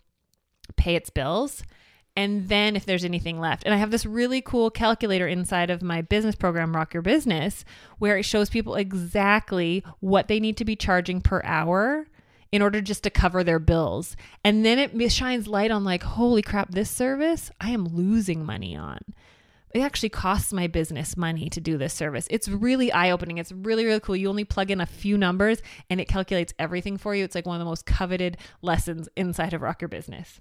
pay 0.77 0.95
its 0.95 1.09
bills 1.09 1.61
and 2.15 2.47
then 2.47 2.75
if 2.75 2.85
there's 2.85 3.05
anything 3.05 3.39
left. 3.39 3.63
And 3.63 3.73
I 3.73 3.77
have 3.77 3.91
this 3.91 4.05
really 4.05 4.41
cool 4.41 4.69
calculator 4.69 5.27
inside 5.27 5.69
of 5.69 5.81
my 5.81 6.01
business 6.01 6.35
program, 6.35 6.75
Rock 6.75 6.93
Your 6.93 7.01
Business, 7.01 7.65
where 7.97 8.17
it 8.17 8.23
shows 8.23 8.49
people 8.49 8.75
exactly 8.75 9.83
what 9.99 10.27
they 10.27 10.39
need 10.39 10.57
to 10.57 10.65
be 10.65 10.75
charging 10.75 11.21
per 11.21 11.41
hour 11.43 12.07
in 12.51 12.61
order 12.61 12.81
just 12.81 13.01
to 13.03 13.09
cover 13.09 13.43
their 13.43 13.57
bills. 13.57 14.15
And 14.43 14.63
then 14.63 14.77
it 14.77 15.11
shines 15.11 15.47
light 15.47 15.71
on, 15.71 15.83
like, 15.83 16.03
holy 16.03 16.43
crap, 16.43 16.69
this 16.69 16.89
service 16.89 17.49
I 17.59 17.71
am 17.71 17.87
losing 17.87 18.45
money 18.45 18.75
on. 18.75 18.99
It 19.73 19.79
actually 19.79 20.09
costs 20.09 20.53
my 20.53 20.67
business 20.67 21.17
money 21.17 21.49
to 21.49 21.59
do 21.59 21.79
this 21.79 21.95
service. 21.95 22.27
It's 22.29 22.47
really 22.47 22.91
eye 22.91 23.09
opening. 23.09 23.39
It's 23.39 23.51
really, 23.51 23.85
really 23.85 23.99
cool. 23.99 24.15
You 24.15 24.29
only 24.29 24.43
plug 24.43 24.69
in 24.69 24.79
a 24.79 24.85
few 24.85 25.17
numbers 25.17 25.63
and 25.89 25.99
it 25.99 26.07
calculates 26.07 26.53
everything 26.59 26.99
for 26.99 27.15
you. 27.15 27.23
It's 27.23 27.33
like 27.33 27.47
one 27.47 27.55
of 27.55 27.59
the 27.59 27.65
most 27.65 27.87
coveted 27.87 28.37
lessons 28.61 29.09
inside 29.15 29.55
of 29.55 29.63
Rock 29.63 29.81
Your 29.81 29.89
Business. 29.89 30.39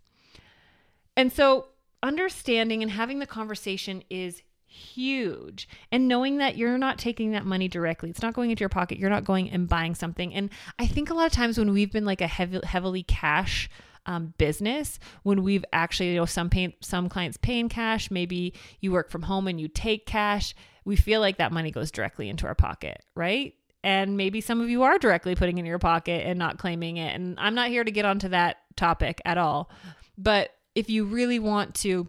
And 1.16 1.32
so 1.32 1.68
understanding 2.02 2.82
and 2.82 2.90
having 2.90 3.18
the 3.18 3.26
conversation 3.26 4.02
is 4.10 4.42
huge. 4.66 5.68
And 5.90 6.08
knowing 6.08 6.38
that 6.38 6.56
you're 6.56 6.78
not 6.78 6.98
taking 6.98 7.32
that 7.32 7.44
money 7.44 7.68
directly, 7.68 8.10
it's 8.10 8.22
not 8.22 8.34
going 8.34 8.50
into 8.50 8.60
your 8.60 8.68
pocket, 8.68 8.98
you're 8.98 9.10
not 9.10 9.24
going 9.24 9.50
and 9.50 9.68
buying 9.68 9.94
something. 9.94 10.32
And 10.34 10.50
I 10.78 10.86
think 10.86 11.10
a 11.10 11.14
lot 11.14 11.26
of 11.26 11.32
times 11.32 11.58
when 11.58 11.72
we've 11.72 11.92
been 11.92 12.04
like 12.06 12.20
a 12.20 12.26
heavy, 12.26 12.60
heavily 12.64 13.02
cash 13.02 13.68
um, 14.06 14.34
business, 14.38 14.98
when 15.22 15.42
we've 15.42 15.64
actually, 15.72 16.10
you 16.10 16.16
know, 16.16 16.24
some 16.24 16.50
pay, 16.50 16.76
some 16.80 17.08
clients 17.08 17.36
pay 17.36 17.58
in 17.58 17.68
cash, 17.68 18.10
maybe 18.10 18.54
you 18.80 18.92
work 18.92 19.10
from 19.10 19.22
home 19.22 19.46
and 19.46 19.60
you 19.60 19.68
take 19.68 20.06
cash, 20.06 20.54
we 20.84 20.96
feel 20.96 21.20
like 21.20 21.36
that 21.36 21.52
money 21.52 21.70
goes 21.70 21.90
directly 21.90 22.28
into 22.28 22.46
our 22.46 22.54
pocket, 22.54 23.04
right? 23.14 23.54
And 23.84 24.16
maybe 24.16 24.40
some 24.40 24.60
of 24.60 24.70
you 24.70 24.84
are 24.84 24.98
directly 24.98 25.34
putting 25.34 25.58
in 25.58 25.66
your 25.66 25.78
pocket 25.78 26.26
and 26.26 26.38
not 26.38 26.58
claiming 26.58 26.96
it. 26.96 27.14
And 27.14 27.38
I'm 27.38 27.54
not 27.54 27.68
here 27.68 27.84
to 27.84 27.90
get 27.90 28.04
onto 28.04 28.28
that 28.28 28.58
topic 28.76 29.20
at 29.24 29.38
all. 29.38 29.70
But 30.16 30.50
if 30.74 30.88
you 30.88 31.04
really 31.04 31.38
want 31.38 31.74
to 31.76 32.08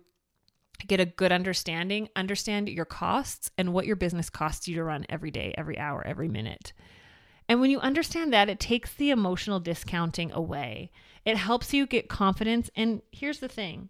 get 0.88 1.00
a 1.00 1.06
good 1.06 1.32
understanding, 1.32 2.10
understand 2.16 2.70
your 2.70 2.86
costs 2.86 3.52
and 3.58 3.74
what 3.74 3.86
your 3.86 3.96
business 3.96 4.30
costs 4.30 4.68
you 4.68 4.76
to 4.76 4.84
run 4.84 5.06
every 5.10 5.32
day, 5.32 5.54
every 5.58 5.78
hour, 5.78 6.06
every 6.06 6.28
minute. 6.28 6.74
And 7.48 7.60
when 7.60 7.70
you 7.70 7.80
understand 7.80 8.34
that, 8.34 8.50
it 8.50 8.60
takes 8.60 8.94
the 8.94 9.10
emotional 9.10 9.60
discounting 9.60 10.32
away. 10.32 10.92
It 11.26 11.38
helps 11.38 11.74
you 11.74 11.86
get 11.86 12.10
confidence. 12.10 12.70
And 12.76 13.02
here's 13.12 13.40
the 13.40 13.50
thing 13.50 13.90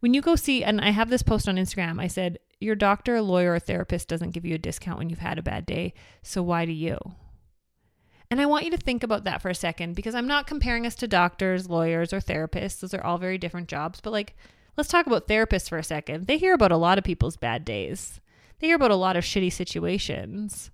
when 0.00 0.14
you 0.14 0.20
go 0.20 0.36
see, 0.36 0.62
and 0.62 0.80
I 0.80 0.90
have 0.90 1.08
this 1.08 1.22
post 1.22 1.48
on 1.48 1.56
Instagram, 1.56 2.00
I 2.00 2.08
said, 2.08 2.38
Your 2.60 2.74
doctor, 2.74 3.20
lawyer, 3.22 3.54
or 3.54 3.58
therapist 3.58 4.08
doesn't 4.08 4.32
give 4.32 4.44
you 4.44 4.54
a 4.54 4.58
discount 4.58 4.98
when 4.98 5.08
you've 5.08 5.18
had 5.20 5.38
a 5.38 5.42
bad 5.42 5.66
day. 5.66 5.94
So 6.22 6.42
why 6.42 6.66
do 6.66 6.72
you? 6.72 6.98
And 8.34 8.40
I 8.40 8.46
want 8.46 8.64
you 8.64 8.72
to 8.72 8.76
think 8.76 9.04
about 9.04 9.22
that 9.22 9.40
for 9.40 9.48
a 9.48 9.54
second 9.54 9.94
because 9.94 10.16
I'm 10.16 10.26
not 10.26 10.48
comparing 10.48 10.88
us 10.88 10.96
to 10.96 11.06
doctors, 11.06 11.70
lawyers, 11.70 12.12
or 12.12 12.18
therapists. 12.18 12.80
Those 12.80 12.92
are 12.92 13.04
all 13.04 13.16
very 13.16 13.38
different 13.38 13.68
jobs. 13.68 14.00
But 14.00 14.12
like, 14.12 14.34
let's 14.76 14.88
talk 14.88 15.06
about 15.06 15.28
therapists 15.28 15.68
for 15.68 15.78
a 15.78 15.84
second. 15.84 16.26
They 16.26 16.36
hear 16.36 16.52
about 16.52 16.72
a 16.72 16.76
lot 16.76 16.98
of 16.98 17.04
people's 17.04 17.36
bad 17.36 17.64
days, 17.64 18.20
they 18.58 18.66
hear 18.66 18.74
about 18.74 18.90
a 18.90 18.96
lot 18.96 19.14
of 19.14 19.22
shitty 19.22 19.52
situations, 19.52 20.72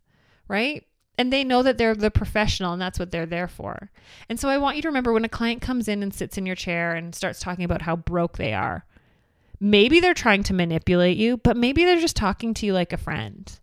right? 0.49 0.87
And 1.19 1.31
they 1.31 1.45
know 1.45 1.63
that 1.63 1.77
they're 1.77 1.95
the 1.95 2.11
professional 2.11 2.73
and 2.73 2.81
that's 2.81 2.99
what 2.99 3.11
they're 3.11 3.27
there 3.27 3.47
for. 3.47 3.91
And 4.31 4.41
so 4.41 4.49
I 4.49 4.57
want 4.57 4.77
you 4.77 4.83
to 4.83 4.89
remember 4.89 5.13
when 5.13 5.27
a 5.27 5.29
client 5.29 5.61
comes 5.61 5.87
in 5.87 6.03
and 6.03 6.15
sits 6.15 6.39
in 6.39 6.47
your 6.47 6.57
chair 6.57 6.95
and 6.95 7.15
starts 7.15 7.41
talking 7.41 7.67
about 7.67 7.83
how 7.83 7.95
broke 7.95 8.39
they 8.39 8.55
are, 8.55 8.87
maybe 9.61 10.01
they're 10.01 10.15
trying 10.15 10.45
to 10.45 10.55
manipulate 10.55 11.19
you, 11.19 11.37
but 11.37 11.59
maybe 11.59 11.85
they're 11.85 12.01
just 12.01 12.17
talking 12.17 12.55
to 12.55 12.65
you 12.65 12.73
like 12.73 12.95
a 12.95 12.97
friend 12.97 13.61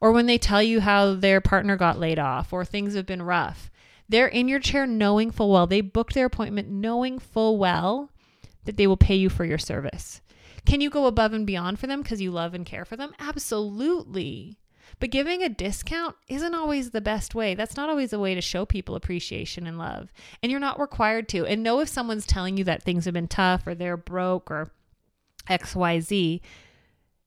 or 0.00 0.12
when 0.12 0.26
they 0.26 0.38
tell 0.38 0.62
you 0.62 0.80
how 0.80 1.14
their 1.14 1.40
partner 1.40 1.76
got 1.76 1.98
laid 1.98 2.18
off 2.18 2.52
or 2.52 2.64
things 2.64 2.94
have 2.94 3.06
been 3.06 3.22
rough. 3.22 3.70
They're 4.08 4.28
in 4.28 4.48
your 4.48 4.60
chair 4.60 4.86
knowing 4.86 5.30
full 5.30 5.50
well, 5.50 5.66
they 5.66 5.80
booked 5.80 6.14
their 6.14 6.26
appointment 6.26 6.68
knowing 6.68 7.18
full 7.18 7.58
well 7.58 8.10
that 8.64 8.76
they 8.76 8.86
will 8.86 8.96
pay 8.96 9.16
you 9.16 9.28
for 9.28 9.44
your 9.44 9.58
service. 9.58 10.20
Can 10.64 10.80
you 10.80 10.90
go 10.90 11.06
above 11.06 11.32
and 11.32 11.46
beyond 11.46 11.78
for 11.78 11.86
them 11.86 12.02
because 12.02 12.20
you 12.20 12.30
love 12.30 12.54
and 12.54 12.66
care 12.66 12.84
for 12.84 12.96
them? 12.96 13.12
Absolutely. 13.18 14.58
But 14.98 15.10
giving 15.10 15.42
a 15.42 15.48
discount 15.48 16.16
isn't 16.28 16.54
always 16.54 16.90
the 16.90 17.00
best 17.00 17.34
way. 17.34 17.54
That's 17.54 17.76
not 17.76 17.88
always 17.88 18.12
a 18.12 18.18
way 18.18 18.34
to 18.34 18.40
show 18.40 18.64
people 18.64 18.94
appreciation 18.94 19.66
and 19.66 19.78
love. 19.78 20.12
And 20.42 20.50
you're 20.50 20.60
not 20.60 20.80
required 20.80 21.28
to. 21.30 21.44
And 21.44 21.62
know 21.62 21.80
if 21.80 21.88
someone's 21.88 22.26
telling 22.26 22.56
you 22.56 22.64
that 22.64 22.82
things 22.82 23.04
have 23.04 23.14
been 23.14 23.28
tough 23.28 23.66
or 23.66 23.74
they're 23.74 23.96
broke 23.96 24.50
or 24.50 24.70
XYZ, 25.48 26.40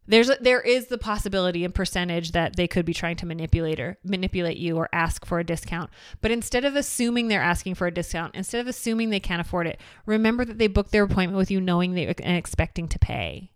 there's 0.09 0.31
there 0.41 0.59
is 0.59 0.87
the 0.87 0.97
possibility 0.97 1.63
and 1.63 1.73
percentage 1.73 2.31
that 2.31 2.55
they 2.55 2.67
could 2.67 2.83
be 2.83 2.95
trying 2.95 3.15
to 3.17 3.27
manipulate 3.27 3.79
or 3.79 3.99
manipulate 4.03 4.57
you 4.57 4.75
or 4.75 4.89
ask 4.91 5.23
for 5.23 5.39
a 5.39 5.43
discount. 5.43 5.91
But 6.19 6.31
instead 6.31 6.65
of 6.65 6.75
assuming 6.75 7.27
they're 7.27 7.41
asking 7.41 7.75
for 7.75 7.85
a 7.85 7.93
discount, 7.93 8.33
instead 8.33 8.59
of 8.59 8.67
assuming 8.67 9.11
they 9.11 9.19
can't 9.19 9.39
afford 9.39 9.67
it, 9.67 9.79
remember 10.07 10.43
that 10.45 10.57
they 10.57 10.65
booked 10.65 10.91
their 10.91 11.03
appointment 11.03 11.37
with 11.37 11.51
you 11.51 11.61
knowing 11.61 11.93
they 11.93 12.07
and 12.07 12.35
expecting 12.35 12.87
to 12.87 12.97
pay. 12.97 13.51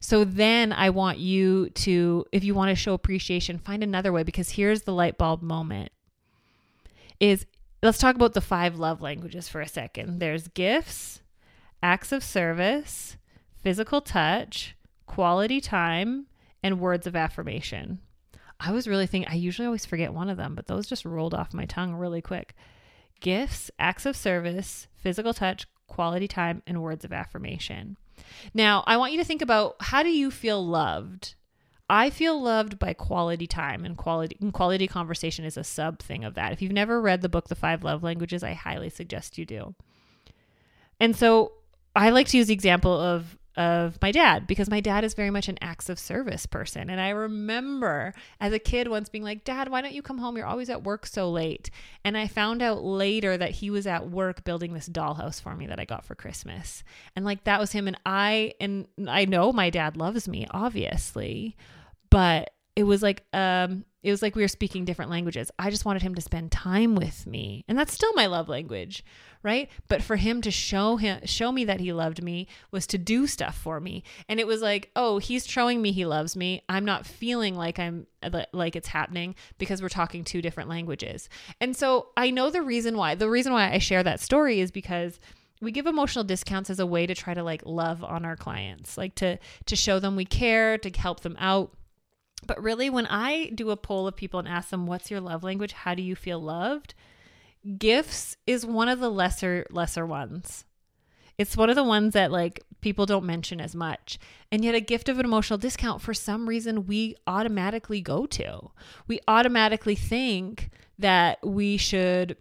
So 0.00 0.24
then 0.24 0.72
I 0.72 0.90
want 0.90 1.18
you 1.18 1.70
to 1.70 2.26
if 2.32 2.42
you 2.42 2.56
want 2.56 2.70
to 2.70 2.74
show 2.74 2.92
appreciation, 2.92 3.58
find 3.58 3.84
another 3.84 4.12
way 4.12 4.24
because 4.24 4.50
here's 4.50 4.82
the 4.82 4.92
light 4.92 5.16
bulb 5.16 5.42
moment. 5.42 5.92
Is 7.20 7.46
let's 7.84 7.98
talk 7.98 8.16
about 8.16 8.34
the 8.34 8.40
five 8.40 8.80
love 8.80 9.00
languages 9.00 9.48
for 9.48 9.60
a 9.60 9.68
second. 9.68 10.18
There's 10.18 10.48
gifts, 10.48 11.20
acts 11.84 12.10
of 12.10 12.24
service, 12.24 13.16
physical 13.62 14.00
touch, 14.00 14.74
quality 15.08 15.60
time, 15.60 16.26
and 16.62 16.78
words 16.78 17.06
of 17.06 17.16
affirmation. 17.16 17.98
I 18.60 18.72
was 18.72 18.86
really 18.86 19.06
thinking, 19.06 19.30
I 19.30 19.36
usually 19.36 19.66
always 19.66 19.86
forget 19.86 20.12
one 20.12 20.28
of 20.28 20.36
them, 20.36 20.54
but 20.54 20.66
those 20.66 20.86
just 20.86 21.04
rolled 21.04 21.34
off 21.34 21.54
my 21.54 21.64
tongue 21.64 21.94
really 21.94 22.20
quick. 22.20 22.54
Gifts, 23.20 23.70
acts 23.78 24.06
of 24.06 24.16
service, 24.16 24.86
physical 24.96 25.32
touch, 25.32 25.66
quality 25.86 26.28
time, 26.28 26.62
and 26.66 26.82
words 26.82 27.04
of 27.04 27.12
affirmation. 27.12 27.96
Now, 28.52 28.84
I 28.86 28.96
want 28.96 29.12
you 29.12 29.18
to 29.18 29.24
think 29.24 29.42
about 29.42 29.76
how 29.80 30.02
do 30.02 30.10
you 30.10 30.30
feel 30.30 30.64
loved? 30.64 31.34
I 31.88 32.10
feel 32.10 32.40
loved 32.40 32.78
by 32.78 32.92
quality 32.92 33.46
time 33.46 33.84
and 33.84 33.96
quality 33.96 34.36
and 34.40 34.52
quality 34.52 34.86
conversation 34.86 35.46
is 35.46 35.56
a 35.56 35.64
sub 35.64 36.00
thing 36.00 36.22
of 36.24 36.34
that. 36.34 36.52
If 36.52 36.60
you've 36.60 36.72
never 36.72 37.00
read 37.00 37.22
the 37.22 37.30
book 37.30 37.48
The 37.48 37.54
5 37.54 37.82
Love 37.82 38.02
Languages, 38.02 38.42
I 38.42 38.52
highly 38.52 38.90
suggest 38.90 39.38
you 39.38 39.46
do. 39.46 39.74
And 41.00 41.16
so 41.16 41.52
I 41.96 42.10
like 42.10 42.28
to 42.28 42.36
use 42.36 42.48
the 42.48 42.54
example 42.54 42.92
of 42.92 43.37
of 43.58 43.98
my 44.00 44.12
dad 44.12 44.46
because 44.46 44.70
my 44.70 44.80
dad 44.80 45.02
is 45.02 45.14
very 45.14 45.30
much 45.30 45.48
an 45.48 45.58
acts 45.60 45.88
of 45.88 45.98
service 45.98 46.46
person. 46.46 46.88
And 46.88 47.00
I 47.00 47.08
remember 47.08 48.14
as 48.40 48.52
a 48.52 48.58
kid 48.60 48.86
once 48.86 49.08
being 49.08 49.24
like, 49.24 49.42
Dad, 49.42 49.68
why 49.68 49.80
don't 49.80 49.92
you 49.92 50.00
come 50.00 50.18
home? 50.18 50.36
You're 50.36 50.46
always 50.46 50.70
at 50.70 50.84
work 50.84 51.04
so 51.04 51.28
late. 51.28 51.68
And 52.04 52.16
I 52.16 52.28
found 52.28 52.62
out 52.62 52.84
later 52.84 53.36
that 53.36 53.50
he 53.50 53.68
was 53.70 53.86
at 53.88 54.08
work 54.08 54.44
building 54.44 54.74
this 54.74 54.88
dollhouse 54.88 55.42
for 55.42 55.56
me 55.56 55.66
that 55.66 55.80
I 55.80 55.84
got 55.84 56.04
for 56.04 56.14
Christmas. 56.14 56.84
And 57.16 57.24
like 57.24 57.44
that 57.44 57.58
was 57.58 57.72
him. 57.72 57.88
And 57.88 57.98
I, 58.06 58.54
and 58.60 58.86
I 59.08 59.24
know 59.24 59.52
my 59.52 59.70
dad 59.70 59.96
loves 59.96 60.28
me, 60.28 60.46
obviously, 60.52 61.56
but 62.10 62.50
it 62.76 62.84
was 62.84 63.02
like, 63.02 63.24
um, 63.32 63.84
it 64.02 64.10
was 64.10 64.22
like 64.22 64.36
we 64.36 64.42
were 64.42 64.48
speaking 64.48 64.84
different 64.84 65.10
languages. 65.10 65.50
I 65.58 65.70
just 65.70 65.84
wanted 65.84 66.02
him 66.02 66.14
to 66.14 66.20
spend 66.20 66.52
time 66.52 66.94
with 66.94 67.26
me. 67.26 67.64
And 67.66 67.76
that's 67.76 67.92
still 67.92 68.12
my 68.14 68.26
love 68.26 68.48
language, 68.48 69.04
right? 69.42 69.68
But 69.88 70.02
for 70.02 70.16
him 70.16 70.40
to 70.42 70.52
show 70.52 70.96
him 70.96 71.20
show 71.24 71.50
me 71.50 71.64
that 71.64 71.80
he 71.80 71.92
loved 71.92 72.22
me 72.22 72.46
was 72.70 72.86
to 72.88 72.98
do 72.98 73.26
stuff 73.26 73.56
for 73.56 73.80
me. 73.80 74.04
And 74.28 74.38
it 74.38 74.46
was 74.46 74.62
like, 74.62 74.90
"Oh, 74.94 75.18
he's 75.18 75.46
showing 75.46 75.82
me 75.82 75.90
he 75.90 76.06
loves 76.06 76.36
me. 76.36 76.62
I'm 76.68 76.84
not 76.84 77.06
feeling 77.06 77.56
like 77.56 77.78
I'm 77.78 78.06
like 78.52 78.76
it's 78.76 78.88
happening 78.88 79.34
because 79.58 79.82
we're 79.82 79.88
talking 79.88 80.22
two 80.22 80.42
different 80.42 80.68
languages." 80.68 81.28
And 81.60 81.76
so 81.76 82.10
I 82.16 82.30
know 82.30 82.50
the 82.50 82.62
reason 82.62 82.96
why. 82.96 83.16
The 83.16 83.30
reason 83.30 83.52
why 83.52 83.72
I 83.72 83.78
share 83.78 84.04
that 84.04 84.20
story 84.20 84.60
is 84.60 84.70
because 84.70 85.18
we 85.60 85.72
give 85.72 85.86
emotional 85.86 86.24
discounts 86.24 86.70
as 86.70 86.78
a 86.78 86.86
way 86.86 87.04
to 87.04 87.16
try 87.16 87.34
to 87.34 87.42
like 87.42 87.62
love 87.66 88.04
on 88.04 88.24
our 88.24 88.36
clients, 88.36 88.96
like 88.96 89.16
to 89.16 89.38
to 89.66 89.74
show 89.74 89.98
them 89.98 90.14
we 90.14 90.24
care, 90.24 90.78
to 90.78 90.90
help 90.90 91.20
them 91.20 91.36
out 91.40 91.72
But 92.46 92.62
really, 92.62 92.88
when 92.88 93.06
I 93.06 93.50
do 93.54 93.70
a 93.70 93.76
poll 93.76 94.06
of 94.06 94.16
people 94.16 94.38
and 94.38 94.48
ask 94.48 94.70
them, 94.70 94.86
what's 94.86 95.10
your 95.10 95.20
love 95.20 95.42
language? 95.42 95.72
How 95.72 95.94
do 95.94 96.02
you 96.02 96.14
feel 96.14 96.40
loved? 96.40 96.94
Gifts 97.78 98.36
is 98.46 98.64
one 98.64 98.88
of 98.88 99.00
the 99.00 99.10
lesser, 99.10 99.66
lesser 99.70 100.06
ones. 100.06 100.64
It's 101.36 101.56
one 101.56 101.70
of 101.70 101.76
the 101.76 101.84
ones 101.84 102.14
that 102.14 102.32
like 102.32 102.64
people 102.80 103.06
don't 103.06 103.24
mention 103.24 103.60
as 103.60 103.74
much. 103.74 104.18
And 104.50 104.64
yet 104.64 104.74
a 104.74 104.80
gift 104.80 105.08
of 105.08 105.18
an 105.18 105.24
emotional 105.24 105.58
discount 105.58 106.00
for 106.00 106.14
some 106.14 106.48
reason 106.48 106.86
we 106.86 107.16
automatically 107.26 108.00
go 108.00 108.26
to. 108.26 108.70
We 109.06 109.20
automatically 109.28 109.94
think 109.94 110.70
that 110.98 111.38
we 111.44 111.76
should 111.76 112.36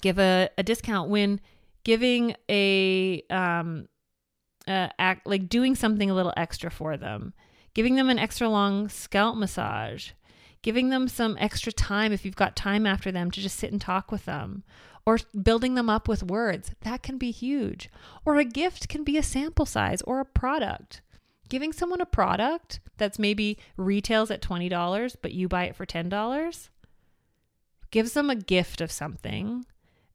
give 0.00 0.18
a, 0.18 0.48
a 0.56 0.62
discount 0.62 1.10
when 1.10 1.40
giving 1.84 2.34
a 2.48 3.22
um 3.30 3.88
uh, 4.68 4.88
act 4.98 5.26
like 5.26 5.48
doing 5.48 5.74
something 5.74 6.10
a 6.10 6.14
little 6.14 6.34
extra 6.36 6.70
for 6.70 6.96
them, 6.96 7.32
giving 7.74 7.94
them 7.94 8.08
an 8.10 8.18
extra 8.18 8.48
long 8.48 8.88
scalp 8.88 9.36
massage, 9.36 10.10
giving 10.62 10.90
them 10.90 11.08
some 11.08 11.36
extra 11.38 11.72
time 11.72 12.12
if 12.12 12.24
you've 12.24 12.36
got 12.36 12.56
time 12.56 12.86
after 12.86 13.10
them 13.10 13.30
to 13.30 13.40
just 13.40 13.56
sit 13.58 13.72
and 13.72 13.80
talk 13.80 14.10
with 14.10 14.24
them, 14.24 14.62
or 15.06 15.18
building 15.42 15.74
them 15.74 15.88
up 15.88 16.08
with 16.08 16.22
words. 16.22 16.72
That 16.82 17.02
can 17.02 17.18
be 17.18 17.30
huge. 17.30 17.88
Or 18.24 18.36
a 18.36 18.44
gift 18.44 18.88
can 18.88 19.04
be 19.04 19.16
a 19.16 19.22
sample 19.22 19.66
size 19.66 20.02
or 20.02 20.20
a 20.20 20.24
product. 20.24 21.00
Giving 21.48 21.72
someone 21.72 22.00
a 22.00 22.06
product 22.06 22.80
that's 22.96 23.18
maybe 23.18 23.58
retails 23.76 24.30
at 24.30 24.42
$20, 24.42 25.16
but 25.20 25.32
you 25.32 25.48
buy 25.48 25.64
it 25.64 25.74
for 25.74 25.86
$10 25.86 26.68
gives 27.90 28.12
them 28.12 28.30
a 28.30 28.36
gift 28.36 28.80
of 28.80 28.92
something 28.92 29.64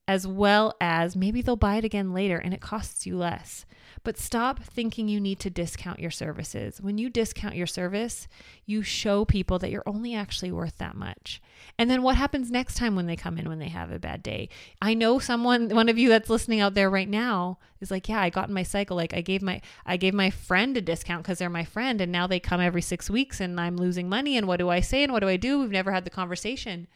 as 0.07 0.27
well 0.27 0.75
as 0.79 1.15
maybe 1.15 1.41
they'll 1.41 1.55
buy 1.55 1.75
it 1.75 1.85
again 1.85 2.13
later 2.13 2.37
and 2.37 2.53
it 2.53 2.61
costs 2.61 3.05
you 3.05 3.17
less. 3.17 3.65
But 4.05 4.19
stop 4.19 4.63
thinking 4.63 5.07
you 5.09 5.19
need 5.19 5.39
to 5.39 5.49
discount 5.49 5.99
your 5.99 6.11
services. 6.11 6.79
When 6.79 6.99
you 6.99 7.09
discount 7.09 7.55
your 7.55 7.67
service, 7.67 8.27
you 8.65 8.83
show 8.83 9.25
people 9.25 9.57
that 9.59 9.71
you're 9.71 9.83
only 9.87 10.13
actually 10.13 10.51
worth 10.51 10.77
that 10.77 10.95
much. 10.95 11.41
And 11.79 11.89
then 11.89 12.03
what 12.03 12.15
happens 12.15 12.51
next 12.51 12.77
time 12.77 12.95
when 12.95 13.07
they 13.07 13.15
come 13.15 13.39
in 13.39 13.49
when 13.49 13.57
they 13.57 13.69
have 13.69 13.91
a 13.91 13.99
bad 13.99 14.21
day? 14.21 14.49
I 14.79 14.93
know 14.93 15.17
someone 15.17 15.69
one 15.69 15.89
of 15.89 15.97
you 15.97 16.07
that's 16.07 16.29
listening 16.29 16.59
out 16.61 16.75
there 16.75 16.89
right 16.89 17.09
now 17.09 17.57
is 17.81 17.89
like, 17.89 18.07
"Yeah, 18.07 18.21
I 18.21 18.29
got 18.29 18.47
in 18.47 18.53
my 18.53 18.63
cycle 18.63 18.95
like 18.95 19.13
I 19.15 19.21
gave 19.21 19.41
my 19.41 19.59
I 19.85 19.97
gave 19.97 20.13
my 20.13 20.29
friend 20.29 20.77
a 20.77 20.81
discount 20.81 21.25
cuz 21.25 21.39
they're 21.39 21.49
my 21.49 21.65
friend 21.65 21.99
and 21.99 22.11
now 22.11 22.27
they 22.27 22.39
come 22.39 22.61
every 22.61 22.83
6 22.83 23.09
weeks 23.09 23.41
and 23.41 23.59
I'm 23.59 23.75
losing 23.75 24.07
money 24.07 24.37
and 24.37 24.47
what 24.47 24.57
do 24.57 24.69
I 24.69 24.81
say 24.81 25.03
and 25.03 25.11
what 25.11 25.21
do 25.21 25.27
I 25.27 25.37
do? 25.37 25.59
We've 25.59 25.71
never 25.71 25.91
had 25.91 26.05
the 26.05 26.11
conversation." 26.11 26.87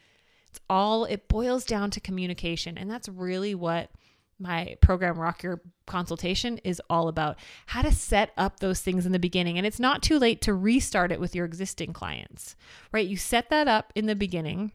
It's 0.48 0.60
all, 0.68 1.04
it 1.04 1.28
boils 1.28 1.64
down 1.64 1.90
to 1.92 2.00
communication. 2.00 2.76
And 2.76 2.90
that's 2.90 3.08
really 3.08 3.54
what 3.54 3.90
my 4.40 4.76
program 4.80 5.18
Rock 5.18 5.42
Your 5.42 5.60
consultation 5.86 6.58
is 6.64 6.80
all 6.88 7.08
about 7.08 7.38
how 7.66 7.82
to 7.82 7.92
set 7.92 8.32
up 8.36 8.60
those 8.60 8.80
things 8.80 9.06
in 9.06 9.12
the 9.12 9.18
beginning. 9.18 9.58
And 9.58 9.66
it's 9.66 9.80
not 9.80 10.02
too 10.02 10.18
late 10.18 10.40
to 10.42 10.54
restart 10.54 11.12
it 11.12 11.20
with 11.20 11.34
your 11.34 11.44
existing 11.44 11.92
clients, 11.92 12.56
right? 12.92 13.06
You 13.06 13.16
set 13.16 13.50
that 13.50 13.68
up 13.68 13.92
in 13.94 14.06
the 14.06 14.16
beginning, 14.16 14.72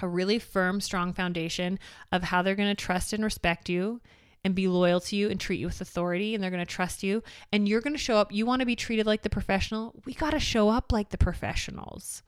a 0.00 0.08
really 0.08 0.38
firm, 0.38 0.80
strong 0.80 1.12
foundation 1.12 1.78
of 2.10 2.24
how 2.24 2.42
they're 2.42 2.56
going 2.56 2.74
to 2.74 2.84
trust 2.84 3.12
and 3.12 3.22
respect 3.22 3.68
you 3.68 4.00
and 4.44 4.54
be 4.54 4.66
loyal 4.66 5.00
to 5.00 5.16
you 5.16 5.30
and 5.30 5.38
treat 5.38 5.60
you 5.60 5.66
with 5.66 5.80
authority 5.80 6.34
and 6.34 6.42
they're 6.42 6.50
going 6.50 6.64
to 6.64 6.70
trust 6.70 7.02
you 7.02 7.22
and 7.52 7.68
you're 7.68 7.80
going 7.80 7.94
to 7.94 7.98
show 7.98 8.16
up 8.16 8.32
you 8.32 8.44
want 8.44 8.60
to 8.60 8.66
be 8.66 8.74
treated 8.74 9.06
like 9.06 9.22
the 9.22 9.30
professional 9.30 9.94
we 10.04 10.14
got 10.14 10.30
to 10.30 10.40
show 10.40 10.68
up 10.68 10.90
like 10.90 11.10
the 11.10 11.18
professionals 11.18 12.22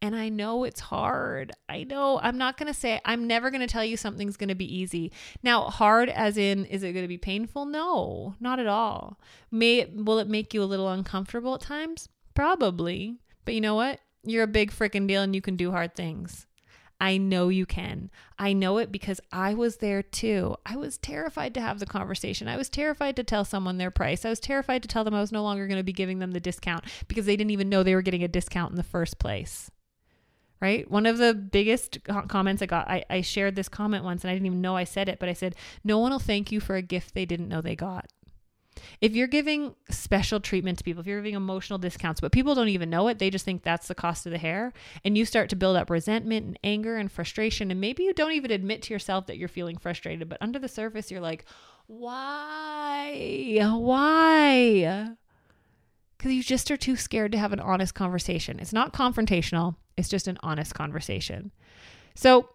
and 0.00 0.14
I 0.14 0.28
know 0.28 0.64
it's 0.64 0.80
hard. 0.80 1.52
I 1.68 1.84
know 1.84 2.20
I'm 2.22 2.38
not 2.38 2.56
going 2.56 2.68
to 2.68 2.78
say, 2.78 3.00
I'm 3.04 3.26
never 3.26 3.50
going 3.50 3.60
to 3.60 3.66
tell 3.66 3.84
you 3.84 3.96
something's 3.96 4.36
going 4.36 4.48
to 4.48 4.54
be 4.54 4.76
easy. 4.76 5.10
Now, 5.42 5.64
hard 5.64 6.08
as 6.08 6.36
in, 6.36 6.64
is 6.66 6.82
it 6.82 6.92
going 6.92 7.04
to 7.04 7.08
be 7.08 7.18
painful? 7.18 7.66
No, 7.66 8.34
not 8.38 8.60
at 8.60 8.66
all. 8.66 9.18
May 9.50 9.78
it, 9.78 9.96
will 9.96 10.18
it 10.18 10.28
make 10.28 10.54
you 10.54 10.62
a 10.62 10.64
little 10.64 10.88
uncomfortable 10.88 11.54
at 11.54 11.62
times? 11.62 12.08
Probably. 12.34 13.16
But 13.44 13.54
you 13.54 13.60
know 13.60 13.74
what? 13.74 14.00
You're 14.22 14.44
a 14.44 14.48
big 14.48 14.70
freaking 14.70 15.08
deal 15.08 15.22
and 15.22 15.34
you 15.34 15.40
can 15.40 15.56
do 15.56 15.72
hard 15.72 15.96
things. 15.96 16.46
I 17.00 17.16
know 17.16 17.48
you 17.48 17.64
can. 17.64 18.10
I 18.38 18.52
know 18.52 18.78
it 18.78 18.90
because 18.90 19.20
I 19.32 19.54
was 19.54 19.76
there 19.76 20.02
too. 20.02 20.56
I 20.66 20.76
was 20.76 20.98
terrified 20.98 21.54
to 21.54 21.60
have 21.60 21.78
the 21.78 21.86
conversation. 21.86 22.48
I 22.48 22.56
was 22.56 22.68
terrified 22.68 23.14
to 23.16 23.24
tell 23.24 23.44
someone 23.44 23.78
their 23.78 23.92
price. 23.92 24.24
I 24.24 24.30
was 24.30 24.40
terrified 24.40 24.82
to 24.82 24.88
tell 24.88 25.04
them 25.04 25.14
I 25.14 25.20
was 25.20 25.30
no 25.30 25.44
longer 25.44 25.68
going 25.68 25.78
to 25.78 25.84
be 25.84 25.92
giving 25.92 26.18
them 26.18 26.32
the 26.32 26.40
discount 26.40 26.84
because 27.06 27.26
they 27.26 27.36
didn't 27.36 27.52
even 27.52 27.68
know 27.68 27.82
they 27.82 27.94
were 27.94 28.02
getting 28.02 28.24
a 28.24 28.28
discount 28.28 28.70
in 28.70 28.76
the 28.76 28.82
first 28.82 29.20
place 29.20 29.70
right? 30.60 30.90
One 30.90 31.06
of 31.06 31.18
the 31.18 31.34
biggest 31.34 31.98
comments 32.28 32.62
I 32.62 32.66
got, 32.66 32.88
I, 32.88 33.04
I 33.08 33.20
shared 33.20 33.56
this 33.56 33.68
comment 33.68 34.04
once 34.04 34.24
and 34.24 34.30
I 34.30 34.34
didn't 34.34 34.46
even 34.46 34.60
know 34.60 34.76
I 34.76 34.84
said 34.84 35.08
it, 35.08 35.18
but 35.18 35.28
I 35.28 35.32
said, 35.32 35.54
No 35.84 35.98
one 35.98 36.12
will 36.12 36.18
thank 36.18 36.50
you 36.52 36.60
for 36.60 36.76
a 36.76 36.82
gift 36.82 37.14
they 37.14 37.26
didn't 37.26 37.48
know 37.48 37.60
they 37.60 37.76
got. 37.76 38.06
If 39.00 39.14
you're 39.14 39.28
giving 39.28 39.74
special 39.90 40.40
treatment 40.40 40.78
to 40.78 40.84
people, 40.84 41.00
if 41.00 41.06
you're 41.06 41.18
giving 41.20 41.34
emotional 41.34 41.78
discounts, 41.78 42.20
but 42.20 42.32
people 42.32 42.54
don't 42.54 42.68
even 42.68 42.90
know 42.90 43.08
it, 43.08 43.18
they 43.18 43.30
just 43.30 43.44
think 43.44 43.62
that's 43.62 43.88
the 43.88 43.94
cost 43.94 44.26
of 44.26 44.32
the 44.32 44.38
hair, 44.38 44.72
and 45.04 45.16
you 45.18 45.24
start 45.24 45.50
to 45.50 45.56
build 45.56 45.76
up 45.76 45.90
resentment 45.90 46.46
and 46.46 46.58
anger 46.62 46.96
and 46.96 47.10
frustration, 47.10 47.70
and 47.70 47.80
maybe 47.80 48.04
you 48.04 48.12
don't 48.12 48.32
even 48.32 48.50
admit 48.50 48.82
to 48.82 48.94
yourself 48.94 49.26
that 49.26 49.38
you're 49.38 49.48
feeling 49.48 49.78
frustrated, 49.78 50.28
but 50.28 50.38
under 50.40 50.58
the 50.58 50.68
surface, 50.68 51.10
you're 51.10 51.20
like, 51.20 51.44
why? 51.86 53.58
Why? 53.60 55.16
Because 56.18 56.32
you 56.32 56.42
just 56.42 56.70
are 56.70 56.76
too 56.76 56.96
scared 56.96 57.32
to 57.32 57.38
have 57.38 57.52
an 57.52 57.60
honest 57.60 57.94
conversation. 57.94 58.58
It's 58.58 58.72
not 58.72 58.92
confrontational, 58.92 59.76
it's 59.96 60.08
just 60.08 60.28
an 60.28 60.38
honest 60.42 60.74
conversation. 60.74 61.52
So, 62.14 62.48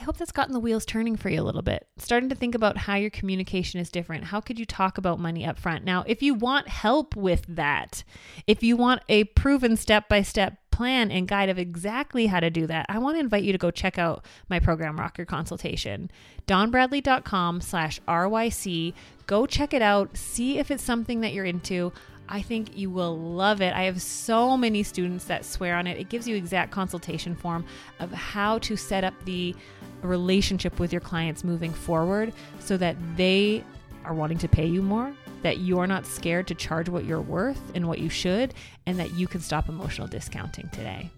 I 0.00 0.02
hope 0.02 0.16
that's 0.16 0.32
gotten 0.32 0.52
the 0.52 0.60
wheels 0.60 0.84
turning 0.84 1.16
for 1.16 1.28
you 1.28 1.40
a 1.40 1.44
little 1.44 1.62
bit. 1.62 1.86
Starting 1.98 2.28
to 2.28 2.34
think 2.34 2.54
about 2.54 2.76
how 2.76 2.96
your 2.96 3.10
communication 3.10 3.80
is 3.80 3.90
different. 3.90 4.24
How 4.24 4.40
could 4.40 4.58
you 4.58 4.66
talk 4.66 4.98
about 4.98 5.20
money 5.20 5.46
up 5.46 5.58
front? 5.58 5.84
Now, 5.84 6.02
if 6.06 6.20
you 6.20 6.34
want 6.34 6.68
help 6.68 7.14
with 7.14 7.44
that, 7.48 8.02
if 8.46 8.62
you 8.62 8.76
want 8.76 9.02
a 9.08 9.24
proven 9.24 9.76
step 9.76 10.08
by 10.08 10.22
step 10.22 10.58
plan 10.72 11.12
and 11.12 11.28
guide 11.28 11.48
of 11.48 11.58
exactly 11.60 12.26
how 12.26 12.40
to 12.40 12.50
do 12.50 12.66
that, 12.66 12.86
I 12.88 12.98
want 12.98 13.16
to 13.16 13.20
invite 13.20 13.44
you 13.44 13.52
to 13.52 13.58
go 13.58 13.70
check 13.70 13.96
out 13.96 14.24
my 14.48 14.58
program, 14.58 14.98
Rock 14.98 15.16
Your 15.16 15.26
Consultation. 15.26 16.10
DawnBradley.com 16.48 17.60
slash 17.60 18.00
RYC. 18.08 18.94
Go 19.28 19.46
check 19.46 19.72
it 19.72 19.82
out. 19.82 20.16
See 20.16 20.58
if 20.58 20.72
it's 20.72 20.82
something 20.82 21.20
that 21.20 21.32
you're 21.32 21.44
into. 21.44 21.92
I 22.28 22.42
think 22.42 22.76
you 22.76 22.90
will 22.90 23.18
love 23.18 23.60
it. 23.60 23.74
I 23.74 23.82
have 23.82 24.00
so 24.00 24.56
many 24.56 24.82
students 24.82 25.26
that 25.26 25.44
swear 25.44 25.76
on 25.76 25.86
it. 25.86 25.98
It 25.98 26.08
gives 26.08 26.26
you 26.26 26.36
exact 26.36 26.70
consultation 26.70 27.34
form 27.34 27.64
of 28.00 28.10
how 28.12 28.58
to 28.60 28.76
set 28.76 29.04
up 29.04 29.14
the 29.24 29.54
relationship 30.02 30.78
with 30.78 30.92
your 30.92 31.00
clients 31.00 31.44
moving 31.44 31.72
forward 31.72 32.32
so 32.60 32.76
that 32.78 32.96
they 33.16 33.62
are 34.04 34.14
wanting 34.14 34.38
to 34.38 34.48
pay 34.48 34.66
you 34.66 34.82
more, 34.82 35.14
that 35.42 35.58
you're 35.58 35.86
not 35.86 36.06
scared 36.06 36.46
to 36.48 36.54
charge 36.54 36.88
what 36.88 37.04
you're 37.04 37.20
worth 37.20 37.60
and 37.74 37.86
what 37.86 37.98
you 37.98 38.08
should, 38.08 38.54
and 38.86 38.98
that 38.98 39.12
you 39.12 39.26
can 39.26 39.40
stop 39.40 39.68
emotional 39.68 40.06
discounting 40.06 40.68
today. 40.70 41.10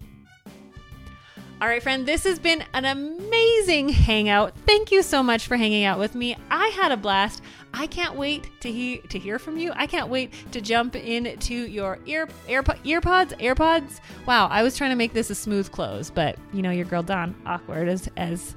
All 1.59 1.67
right, 1.67 1.81
friend, 1.81 2.07
this 2.07 2.23
has 2.25 2.37
been 2.37 2.63
an 2.75 2.85
amazing 2.85 3.89
hangout. 3.89 4.53
Thank 4.67 4.91
you 4.91 5.01
so 5.01 5.23
much 5.23 5.47
for 5.47 5.57
hanging 5.57 5.85
out 5.85 5.97
with 5.97 6.13
me. 6.13 6.37
I 6.51 6.67
had 6.67 6.91
a 6.91 6.97
blast. 6.97 7.41
I 7.73 7.87
can't 7.87 8.15
wait 8.15 8.51
to 8.59 8.71
hear 8.71 9.01
to 9.09 9.17
hear 9.17 9.39
from 9.39 9.57
you. 9.57 9.71
I 9.75 9.87
can't 9.87 10.07
wait 10.07 10.33
to 10.51 10.61
jump 10.61 10.95
into 10.95 11.55
your 11.55 11.97
ear 12.05 12.27
AirPod, 12.47 12.77
earpods, 12.83 13.33
AirPods. 13.39 14.01
Wow, 14.27 14.49
I 14.49 14.61
was 14.61 14.77
trying 14.77 14.91
to 14.91 14.95
make 14.95 15.13
this 15.13 15.31
a 15.31 15.35
smooth 15.35 15.71
close, 15.71 16.11
but 16.11 16.37
you 16.53 16.61
know 16.61 16.69
your 16.69 16.85
girl 16.85 17.01
Dawn 17.01 17.33
awkward 17.47 17.87
as 17.87 18.07
as 18.17 18.55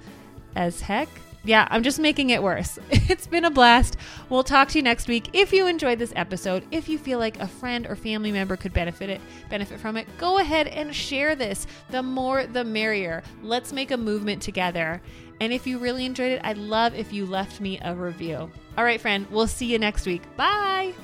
as 0.54 0.82
heck 0.82 1.08
yeah, 1.44 1.66
I'm 1.70 1.83
just 1.83 1.98
making 1.98 2.31
it 2.31 2.42
worse. 2.42 2.79
It's 3.11 3.26
been 3.26 3.44
a 3.44 3.50
blast. 3.50 3.96
We'll 4.29 4.44
talk 4.44 4.68
to 4.68 4.79
you 4.79 4.83
next 4.85 5.09
week. 5.09 5.31
If 5.33 5.53
you 5.53 5.66
enjoyed 5.66 5.98
this 5.98 6.12
episode, 6.14 6.64
if 6.70 6.88
you 6.88 6.96
feel 6.96 7.18
like 7.18 7.40
a 7.40 7.48
friend 7.48 7.85
or 7.88 7.96
family 7.96 8.31
member 8.31 8.57
could 8.57 8.72
benefit 8.72 9.11
it, 9.11 9.20
benefit 9.48 9.81
from 9.81 9.96
it, 9.96 10.07
go 10.16 10.38
ahead 10.38 10.68
and 10.68 10.94
share 10.94 11.35
this. 11.35 11.66
The 11.90 12.05
more 12.05 12.46
the 12.46 12.62
merrier. 12.62 13.24
Let's 13.42 13.72
make 13.72 13.90
a 13.90 13.96
movement 13.96 14.42
together. 14.42 15.03
And 15.40 15.53
if 15.53 15.66
you 15.66 15.79
really 15.79 16.07
enjoyed 16.07 16.31
it, 16.31 16.40
I'd 16.44 16.57
love 16.57 16.94
if 16.94 17.12
you 17.12 17.26
left 17.26 17.61
me 17.61 17.81
a 17.83 17.96
review. 17.96 18.48
All 18.79 18.85
right, 18.85 19.00
friend, 19.00 19.26
we'll 19.29 19.48
see 19.48 19.66
you 19.66 19.79
next 19.81 20.07
week. 20.07 20.22
Bye. 20.37 20.94